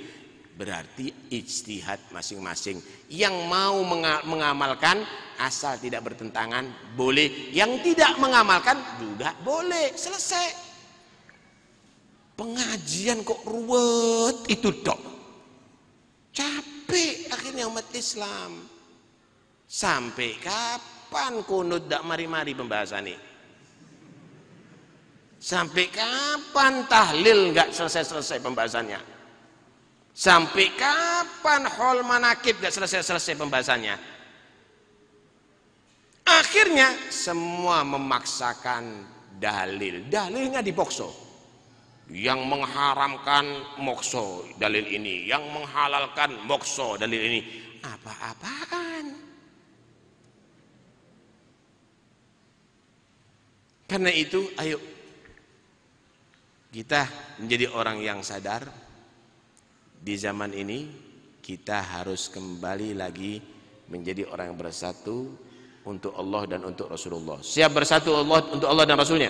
berarti 0.55 1.11
ijtihad 1.35 2.15
masing-masing. 2.15 2.79
Yang 3.11 3.35
mau 3.51 3.83
mengamalkan 4.23 5.03
asal 5.43 5.83
tidak 5.83 6.07
bertentangan 6.07 6.95
boleh, 6.95 7.51
yang 7.51 7.83
tidak 7.83 8.15
mengamalkan 8.23 8.79
juga 9.03 9.35
boleh. 9.43 9.99
Selesai. 9.99 10.62
Pengajian 12.33 13.21
kok 13.23 13.45
ruwet 13.45 14.49
itu 14.49 14.73
dok. 14.81 15.01
Capek 16.33 17.29
akhirnya 17.29 17.69
umat 17.69 17.87
Islam. 17.93 18.65
Sampai 19.69 20.41
kapan? 20.41 21.45
Kunut 21.45 21.93
dak 21.93 22.09
mari-mari 22.09 22.57
pembahasan 22.57 23.05
ini? 23.05 23.17
Sampai 25.43 25.91
kapan 25.91 26.87
tahlil 26.89 27.53
nggak 27.53 27.75
selesai-selesai 27.75 28.39
pembahasannya? 28.41 29.01
Sampai 30.13 30.73
kapan 30.77 31.69
hol 31.69 32.05
manakib 32.05 32.61
nggak 32.63 32.73
selesai-selesai 32.73 33.35
pembahasannya? 33.37 33.97
Akhirnya 36.23 36.95
semua 37.11 37.83
memaksakan 37.83 39.05
dalil. 39.37 40.07
Dalilnya 40.07 40.63
dipokso. 40.63 41.32
Yang 42.11 42.43
mengharamkan 42.49 43.47
mokso 43.79 44.43
dalil 44.59 44.83
ini, 44.83 45.31
yang 45.31 45.45
menghalalkan 45.55 46.35
mokso 46.49 46.99
dalil 46.99 47.21
ini. 47.21 47.41
Apa-apaan? 47.83 49.05
Karena 53.87 54.11
itu, 54.11 54.49
ayo 54.57 54.81
kita 56.73 57.05
menjadi 57.37 57.69
orang 57.69 58.01
yang 58.01 58.25
sadar 58.25 58.65
di 60.01 60.17
zaman 60.17 60.57
ini 60.57 60.89
kita 61.45 61.85
harus 62.01 62.33
kembali 62.33 62.97
lagi 62.97 63.39
menjadi 63.93 64.25
orang 64.33 64.55
yang 64.55 64.59
bersatu 64.59 65.37
untuk 65.85 66.17
Allah 66.17 66.49
dan 66.49 66.65
untuk 66.65 66.89
Rasulullah. 66.89 67.45
Siap 67.45 67.71
bersatu 67.77 68.17
Allah 68.17 68.41
untuk 68.49 68.69
Allah 68.71 68.89
dan 68.89 68.97
Rasulnya? 68.97 69.29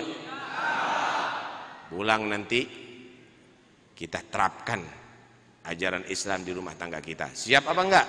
Pulang 1.93 2.25
nanti 2.25 2.65
kita 3.93 4.25
terapkan 4.25 4.81
ajaran 5.69 6.09
Islam 6.09 6.41
di 6.41 6.51
rumah 6.51 6.73
tangga 6.73 6.97
kita. 6.97 7.29
Siap 7.29 7.63
apa 7.69 7.81
enggak? 7.85 8.07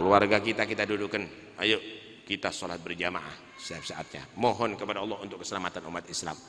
Keluarga 0.00 0.40
kita 0.40 0.64
kita 0.64 0.88
dudukkan 0.88 1.22
ayo 1.60 1.76
kita 2.24 2.48
sholat 2.48 2.80
berjamaah 2.80 3.60
setiap 3.60 3.84
saatnya 3.84 4.22
mohon 4.40 4.72
kepada 4.80 5.04
Allah 5.04 5.20
untuk 5.20 5.44
keselamatan 5.44 5.84
umat 5.92 6.08
Islam. 6.08 6.40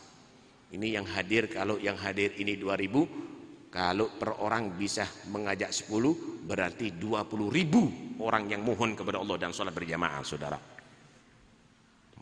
Ini 0.71 0.95
yang 0.95 1.05
hadir 1.11 1.51
kalau 1.51 1.75
yang 1.75 1.99
hadir 1.99 2.31
ini 2.39 2.55
2000 2.55 3.67
kalau 3.67 4.07
per 4.15 4.39
orang 4.39 4.71
bisa 4.79 5.03
mengajak 5.27 5.75
10 5.75 6.47
berarti 6.47 6.95
20 6.95 7.51
ribu 7.51 7.83
orang 8.23 8.47
yang 8.47 8.63
mohon 8.63 8.95
kepada 8.95 9.19
Allah 9.19 9.35
dan 9.35 9.51
sholat 9.51 9.75
berjamaah 9.75 10.23
saudara. 10.23 10.55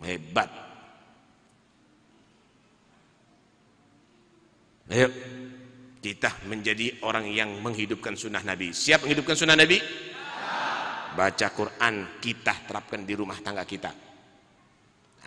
Hebat 0.02 0.69
Ayo 4.90 5.08
kita 6.02 6.34
menjadi 6.50 7.04
orang 7.06 7.30
yang 7.30 7.62
menghidupkan 7.62 8.18
sunnah 8.18 8.42
Nabi. 8.42 8.74
Siap 8.74 9.06
menghidupkan 9.06 9.38
sunnah 9.38 9.54
Nabi? 9.54 9.78
Baca 11.14 11.48
Quran 11.54 12.18
kita 12.18 12.66
terapkan 12.66 13.06
di 13.06 13.14
rumah 13.14 13.38
tangga 13.44 13.68
kita. 13.68 13.92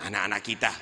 Anak-anak 0.03 0.41
kita 0.43 0.73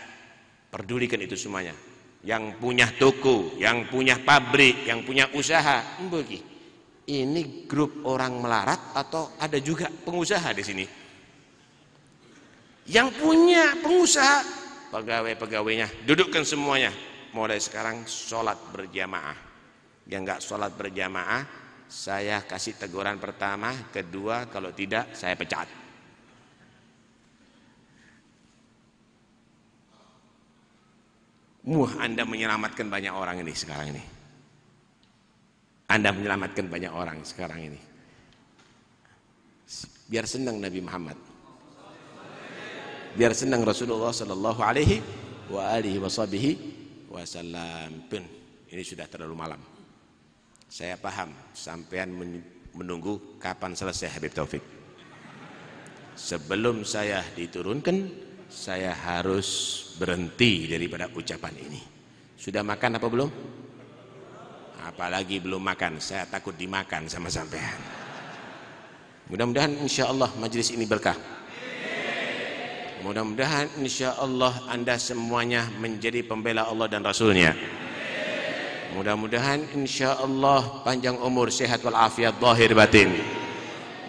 perdulikan 0.72 1.20
itu 1.20 1.36
semuanya. 1.36 1.76
Yang 2.24 2.56
punya 2.56 2.86
toko, 2.96 3.56
yang 3.60 3.88
punya 3.88 4.20
pabrik, 4.20 4.88
yang 4.88 5.04
punya 5.04 5.28
usaha, 5.36 6.00
bagi. 6.08 6.40
Ini 7.10 7.66
grup 7.66 8.06
orang 8.06 8.38
melarat 8.38 8.94
atau 8.94 9.34
ada 9.40 9.56
juga 9.58 9.90
pengusaha 9.90 10.52
di 10.54 10.62
sini? 10.62 10.84
Yang 12.86 13.08
punya 13.18 13.76
pengusaha, 13.80 14.38
pegawai-pegawainya, 14.92 16.06
dudukkan 16.06 16.44
semuanya, 16.44 16.92
mulai 17.32 17.62
sekarang 17.62 18.06
sholat 18.06 18.58
berjamaah 18.74 19.38
yang 20.10 20.26
nggak 20.26 20.42
sholat 20.42 20.74
berjamaah 20.74 21.46
saya 21.90 22.42
kasih 22.46 22.78
teguran 22.78 23.18
pertama 23.18 23.74
kedua 23.90 24.50
kalau 24.50 24.70
tidak 24.74 25.14
saya 25.14 25.34
pecat 25.34 25.80
Muh, 31.60 31.92
Anda 32.00 32.24
menyelamatkan 32.24 32.88
banyak 32.88 33.12
orang 33.12 33.44
ini 33.44 33.52
sekarang 33.52 33.92
ini. 33.92 34.02
Anda 35.92 36.08
menyelamatkan 36.10 36.66
banyak 36.66 36.88
orang 36.88 37.20
sekarang 37.20 37.68
ini. 37.68 37.80
Biar 40.08 40.24
senang 40.24 40.56
Nabi 40.56 40.80
Muhammad. 40.80 41.14
Biar 43.12 43.36
senang 43.36 43.60
Rasulullah 43.62 44.10
sallallahu 44.10 44.60
alaihi 44.64 45.04
wa 45.52 45.68
alihi 45.68 45.98
wasallam 46.00 46.69
pun 47.10 48.22
ini 48.70 48.82
sudah 48.86 49.10
terlalu 49.10 49.34
malam. 49.34 49.58
Saya 50.70 50.94
paham 50.94 51.34
sampean 51.50 52.14
menunggu 52.70 53.36
kapan 53.42 53.74
selesai 53.74 54.14
Habib 54.14 54.30
Taufik. 54.30 54.62
Sebelum 56.14 56.86
saya 56.86 57.26
diturunkan 57.34 58.30
saya 58.46 58.94
harus 58.94 59.48
berhenti 59.98 60.70
daripada 60.70 61.10
ucapan 61.10 61.54
ini. 61.58 61.82
Sudah 62.38 62.62
makan 62.62 63.02
apa 63.02 63.06
belum? 63.10 63.30
Apalagi 64.86 65.42
belum 65.42 65.60
makan 65.60 65.98
saya 65.98 66.30
takut 66.30 66.54
dimakan 66.54 67.10
sama 67.10 67.26
sampean. 67.26 67.78
Mudah-mudahan 69.30 69.74
insya 69.82 70.10
Allah 70.10 70.30
majlis 70.38 70.74
ini 70.74 70.86
berkah 70.86 71.14
Mudah-mudahan 73.00 73.80
insya 73.80 74.12
Allah 74.20 74.52
anda 74.68 75.00
semuanya 75.00 75.64
menjadi 75.80 76.20
pembela 76.20 76.68
Allah 76.68 76.84
dan 76.84 77.00
Rasulnya. 77.00 77.56
Mudah-mudahan 78.92 79.72
insya 79.72 80.20
Allah 80.20 80.84
panjang 80.84 81.16
umur, 81.16 81.48
sehat 81.48 81.80
walafiat, 81.80 82.36
zahir 82.36 82.76
batin. 82.76 83.08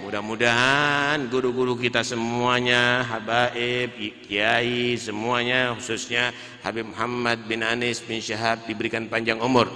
Mudah-mudahan 0.04 1.24
guru-guru 1.32 1.80
kita 1.80 2.04
semuanya, 2.04 3.08
habaib, 3.08 3.96
kiai, 4.28 5.00
semuanya 5.00 5.72
khususnya 5.78 6.36
Habib 6.60 6.92
Muhammad 6.92 7.48
bin 7.48 7.64
Anis 7.64 8.04
bin 8.04 8.20
Syahab 8.20 8.68
diberikan 8.68 9.08
panjang 9.08 9.40
umur, 9.40 9.72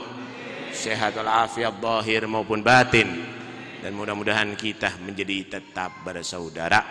sehat 0.76 1.16
walafiat, 1.16 1.80
zahir 1.80 2.28
maupun 2.28 2.60
batin. 2.60 3.24
Dan 3.80 3.96
mudah-mudahan 3.96 4.60
kita 4.60 5.00
menjadi 5.00 5.62
tetap 5.62 6.04
bersaudara, 6.04 6.84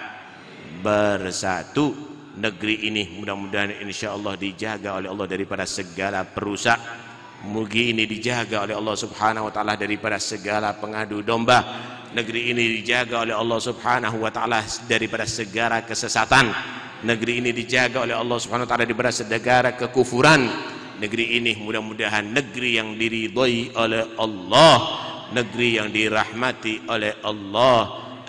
bersatu 0.81 2.14
negeri 2.35 2.91
ini 2.91 3.19
mudah-mudahan 3.19 3.79
insya 3.83 4.15
Allah 4.15 4.35
dijaga 4.35 4.99
oleh 4.99 5.09
Allah 5.11 5.27
daripada 5.27 5.65
segala 5.67 6.27
perusak. 6.27 6.77
Mugi 7.45 7.93
ini 7.93 8.09
dijaga 8.09 8.65
oleh 8.65 8.73
Allah 8.73 8.97
subhanahu 8.97 9.49
wa 9.49 9.53
ta'ala 9.53 9.77
daripada 9.77 10.17
segala 10.17 10.73
pengadu 10.81 11.21
domba. 11.21 11.61
Negeri 12.17 12.57
ini 12.57 12.81
dijaga 12.81 13.21
oleh 13.21 13.37
Allah 13.37 13.61
subhanahu 13.61 14.17
wa 14.17 14.33
ta'ala 14.33 14.65
daripada 14.89 15.29
segala 15.29 15.85
kesesatan. 15.85 16.49
Negeri 17.05 17.45
ini 17.45 17.51
dijaga 17.53 18.01
oleh 18.01 18.17
Allah 18.17 18.41
subhanahu 18.41 18.65
wa 18.65 18.71
ta'ala 18.73 18.89
daripada 18.89 19.13
segala 19.13 19.77
kekufuran. 19.77 20.49
Negeri 21.05 21.37
ini 21.37 21.53
mudah-mudahan 21.61 22.33
negeri 22.33 22.81
yang 22.81 22.97
diridhoi 22.97 23.77
oleh 23.77 24.15
Allah 24.17 25.05
negeri 25.35 25.83
yang 25.83 25.91
dirahmati 25.91 26.87
oleh 26.87 27.19
Allah. 27.27 27.81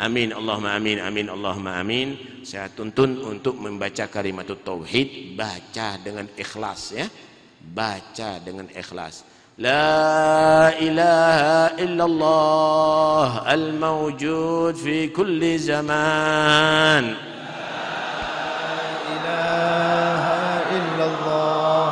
Amin. 0.01 0.33
Allahumma 0.33 0.75
amin 0.75 0.97
amin. 0.99 1.29
Allahumma 1.29 1.77
amin. 1.79 2.34
Saya 2.45 2.69
tuntun 2.69 3.25
untuk 3.25 3.57
membaca 3.57 4.05
kalimat 4.05 4.45
tauhid 4.45 5.33
baca 5.33 5.97
dengan 5.97 6.29
ikhlas 6.37 6.93
ya. 6.93 7.09
Baca 7.57 8.37
dengan 8.37 8.69
ikhlas. 8.69 9.25
La 9.57 10.69
ilaha 10.77 11.73
illallah 11.81 13.49
al-mawjud 13.49 14.77
fi 14.77 15.09
kulli 15.09 15.57
zaman. 15.57 17.17
La 17.17 18.85
ilaha 19.09 20.69
illallah 20.69 21.85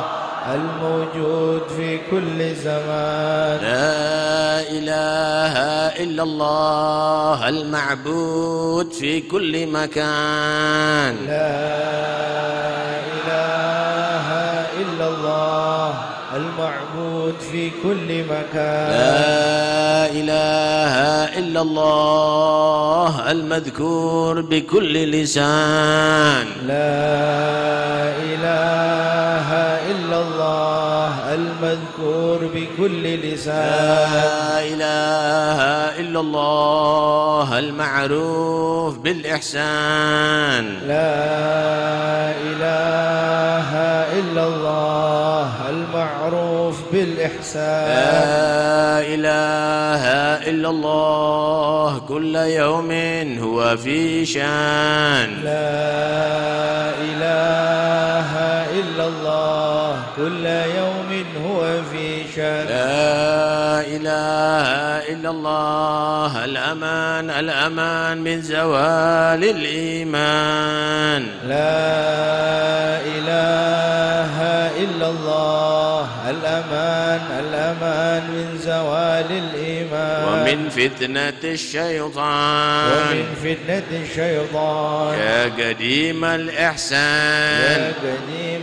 al-mawjud 0.54 1.66
fi 1.94 2.00
kulli 2.10 2.50
zaman. 2.58 3.62
La 3.62 4.66
إله 4.78 5.54
إلا 6.02 6.22
الله 6.22 7.48
المعبود 7.48 8.92
في 8.92 9.20
كل 9.20 9.66
مكان. 9.66 11.14
لا 11.26 11.54
إله 13.14 14.26
إلا 14.82 15.06
الله 15.08 15.88
المعبود 16.36 17.36
في 17.52 17.70
كل 17.82 18.08
مكان. 18.24 18.90
لا 18.90 20.10
إله 20.10 20.94
إلا 21.38 21.60
الله 21.60 23.30
المذكور 23.30 24.40
بكل 24.40 24.94
لسان. 25.10 26.46
لا 26.66 26.98
إله 28.32 29.73
بكل 32.74 33.04
لسان. 33.14 33.54
لا 33.54 34.60
إله 34.60 35.58
إلا 36.00 36.20
الله 36.20 37.58
المعروف 37.58 38.98
بالإحسان. 38.98 40.64
لا 40.88 42.34
إله 42.50 43.70
إلا 44.18 44.44
الله 44.46 45.50
المعروف 45.70 46.76
بالإحسان. 46.92 47.88
لا 47.88 49.00
إله 49.14 50.04
إلا 50.50 50.68
الله 50.70 51.98
كل 52.08 52.34
يوم 52.36 52.92
هو 53.42 53.76
في 53.76 54.26
شان. 54.26 55.28
لا 55.44 56.90
إله 57.10 58.30
إلا 58.80 59.04
الله 59.06 59.96
كل 60.16 60.46
يوم 60.46 61.10
هو 61.46 61.60
في 61.92 62.13
لا 62.38 63.80
إله 63.80 64.68
إلا 65.12 65.30
الله 65.30 66.44
الأمان 66.44 67.30
الأمان 67.30 68.18
من 68.18 68.42
زوال 68.42 69.44
الإيمان. 69.44 71.26
لا 71.46 73.00
إله 73.00 74.34
إلا 74.82 75.06
الله 75.10 76.08
الأمان 76.30 77.20
الأمان 77.38 78.22
من 78.30 78.58
زوال 78.58 79.30
الإيمان. 79.30 80.24
ومن 80.28 80.68
فتنة 80.70 81.42
الشيطان. 81.44 82.90
ومن 82.90 83.24
فتنة 83.44 83.90
الشيطان. 84.02 85.18
يا 85.18 85.44
قديم 85.44 86.24
يا 86.24 86.34
الإحسان 86.34 87.92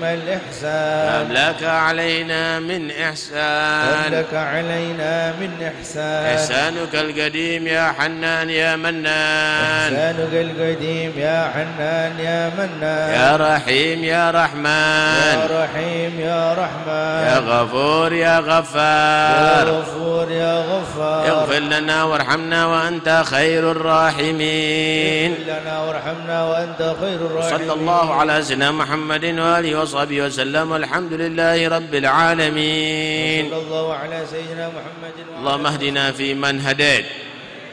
قديم 0.02 0.20
الإحسان. 0.24 1.26
أملك 1.26 1.64
علينا 1.64 2.60
من 2.60 2.91
إحسان؟ 2.91 4.12
لك 4.12 4.34
علينا 4.34 5.34
من 5.39 5.52
إحسان. 5.62 6.26
إحسانك 6.26 6.95
القديم 6.95 7.68
يا 7.68 7.93
حنان 7.99 8.49
يا 8.49 8.76
منان. 8.76 9.93
إحسانك 9.93 10.34
القديم 10.34 11.14
يا 11.18 11.52
حنان 11.54 12.20
يا 12.20 12.52
منان. 12.58 13.10
يا 13.14 13.38
رحيم 13.38 14.04
يا 14.04 14.22
يا 14.22 14.32
رحمن 14.32 15.38
رحيم 15.52 16.20
يا 16.20 16.54
رحمن. 16.54 17.24
يا 17.28 17.38
غفور 17.39 18.14
يا 18.14 18.32
يا 18.32 18.39
غفار 18.39 19.66
غفور 19.70 20.32
يا 20.32 20.56
غفار. 20.72 21.28
اغفر 21.28 21.60
لنا 21.60 22.04
وارحمنا 22.04 22.66
وأنت 22.66 23.24
خير 23.26 23.72
الراحمين. 23.72 25.32
اغفر 25.32 25.62
لنا 25.62 25.80
وارحمنا 25.80 26.43
وأنت 26.43 26.95
خير 27.02 27.20
الراحمين. 27.28 27.58
صلى 27.58 27.74
الله 27.74 28.16
على 28.16 28.43
سيدنا 28.43 28.72
محمد 28.72 29.26
وآله 29.26 29.80
وصحبه 29.80 29.91
وسلم 29.96 30.72
والحمد 30.72 31.14
لله 31.14 31.68
رب 31.68 31.96
العالمين. 31.96 33.50
صلى 33.50 33.58
الله 33.58 33.94
على 33.94 34.26
سيدنا 34.32 34.66
محمد 34.70 35.14
اللهم 35.39 35.66
اهدنا 35.66 36.12
فيمن 36.12 36.62
هديت 36.62 37.06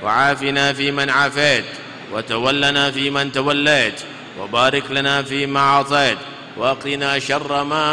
وعافنا 0.02 0.72
فيمن 0.72 1.10
عافيت 1.10 1.64
وتولنا 2.12 2.90
فيمن 2.90 3.32
توليت 3.32 4.00
وبارك 4.40 4.90
لنا 4.90 5.22
فيما 5.22 5.60
أعطيت 5.60 6.18
وقنا 6.56 7.18
شر 7.18 7.64
ما 7.64 7.84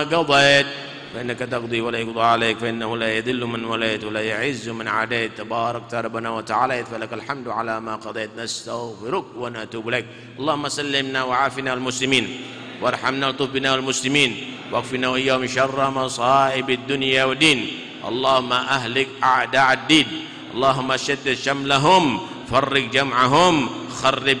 قضيت. 0.00 0.66
فإنك 1.14 1.38
تقضي 1.38 1.80
ولا 1.80 1.98
يقضى 1.98 2.20
عليك 2.20 2.58
فإنه 2.58 2.96
لا 2.96 3.16
يذل 3.16 3.44
من 3.44 3.64
وليت 3.64 4.04
ولا 4.04 4.20
يعز 4.20 4.68
من 4.68 4.88
عاديت. 4.88 5.38
تبارك 5.38 5.94
ربنا 5.94 6.30
وتعاليت 6.30 6.88
فلك 6.88 7.12
الحمد 7.12 7.48
على 7.48 7.80
ما 7.80 7.96
قضيت. 7.96 8.30
نستغفرك 8.38 9.24
ونتوب 9.36 9.88
إليك. 9.88 10.06
اللهم 10.38 10.68
سلمنا 10.68 11.24
وعافنا 11.24 11.72
المسلمين. 11.72 12.40
وارحمنا 12.82 13.26
والطف 13.26 13.50
بنا 13.50 13.72
والمسلمين 13.72 14.36
واكفنا 14.72 15.08
وإياهم 15.08 15.46
شر 15.46 15.90
مصائب 15.90 16.70
الدنيا 16.70 17.24
والدين. 17.24 17.66
اللهم 18.08 18.52
أهلك 18.52 19.08
أعداء 19.22 19.72
الدين. 19.72 20.06
اللهم 20.54 20.96
شدد 20.96 21.34
شملهم 21.34 22.20
فرق 22.50 22.82
جمعهم 22.92 23.68
خرب 24.02 24.38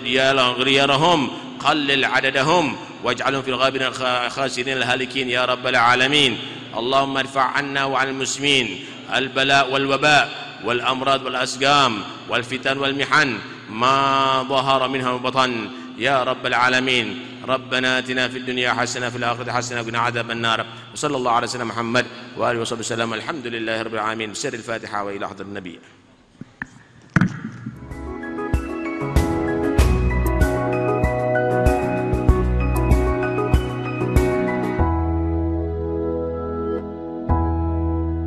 غيرهم 0.58 1.30
قلل 1.60 2.04
عددهم 2.04 2.76
واجعلهم 3.04 3.42
في 3.42 3.50
الغابرين 3.50 3.86
الخاسرين 3.86 4.76
الهالكين 4.76 5.30
يا 5.30 5.44
رب 5.44 5.66
العالمين. 5.66 6.38
اللهم 6.76 7.16
ارفع 7.16 7.42
عنا 7.42 7.84
وعن 7.84 8.08
المسلمين 8.08 8.84
البلاء 9.14 9.70
والوباء 9.70 10.24
والأمراض 10.64 11.24
والأسقام 11.24 12.02
والفتن 12.28 12.78
والمحن. 12.78 13.38
ما 13.70 14.42
ظهر 14.48 14.88
منها 14.88 15.10
وبطن 15.10 15.70
يا 15.98 16.22
رب 16.22 16.46
العالمين. 16.46 17.26
ربنا 17.48 17.98
آتنا 17.98 18.28
في 18.28 18.38
الدنيا 18.38 18.72
حسنة 18.72 19.10
في 19.10 19.16
الآخرة 19.16 19.52
حسنة 19.52 19.80
وقنا 19.80 19.98
عذاب 19.98 20.30
النار. 20.30 20.66
وصلى 20.92 21.16
الله 21.16 21.32
على 21.32 21.46
سيدنا 21.46 21.64
محمد 21.64 22.06
وآله 22.36 22.60
وصحبه 22.60 22.80
وسلم. 22.80 23.14
الحمد 23.14 23.46
لله 23.46 23.82
رب 23.82 23.94
العالمين. 23.94 24.34
سر 24.34 24.54
الفاتحة 24.54 25.04
وإلى 25.04 25.28
حضر 25.28 25.44
النبي. 25.44 25.78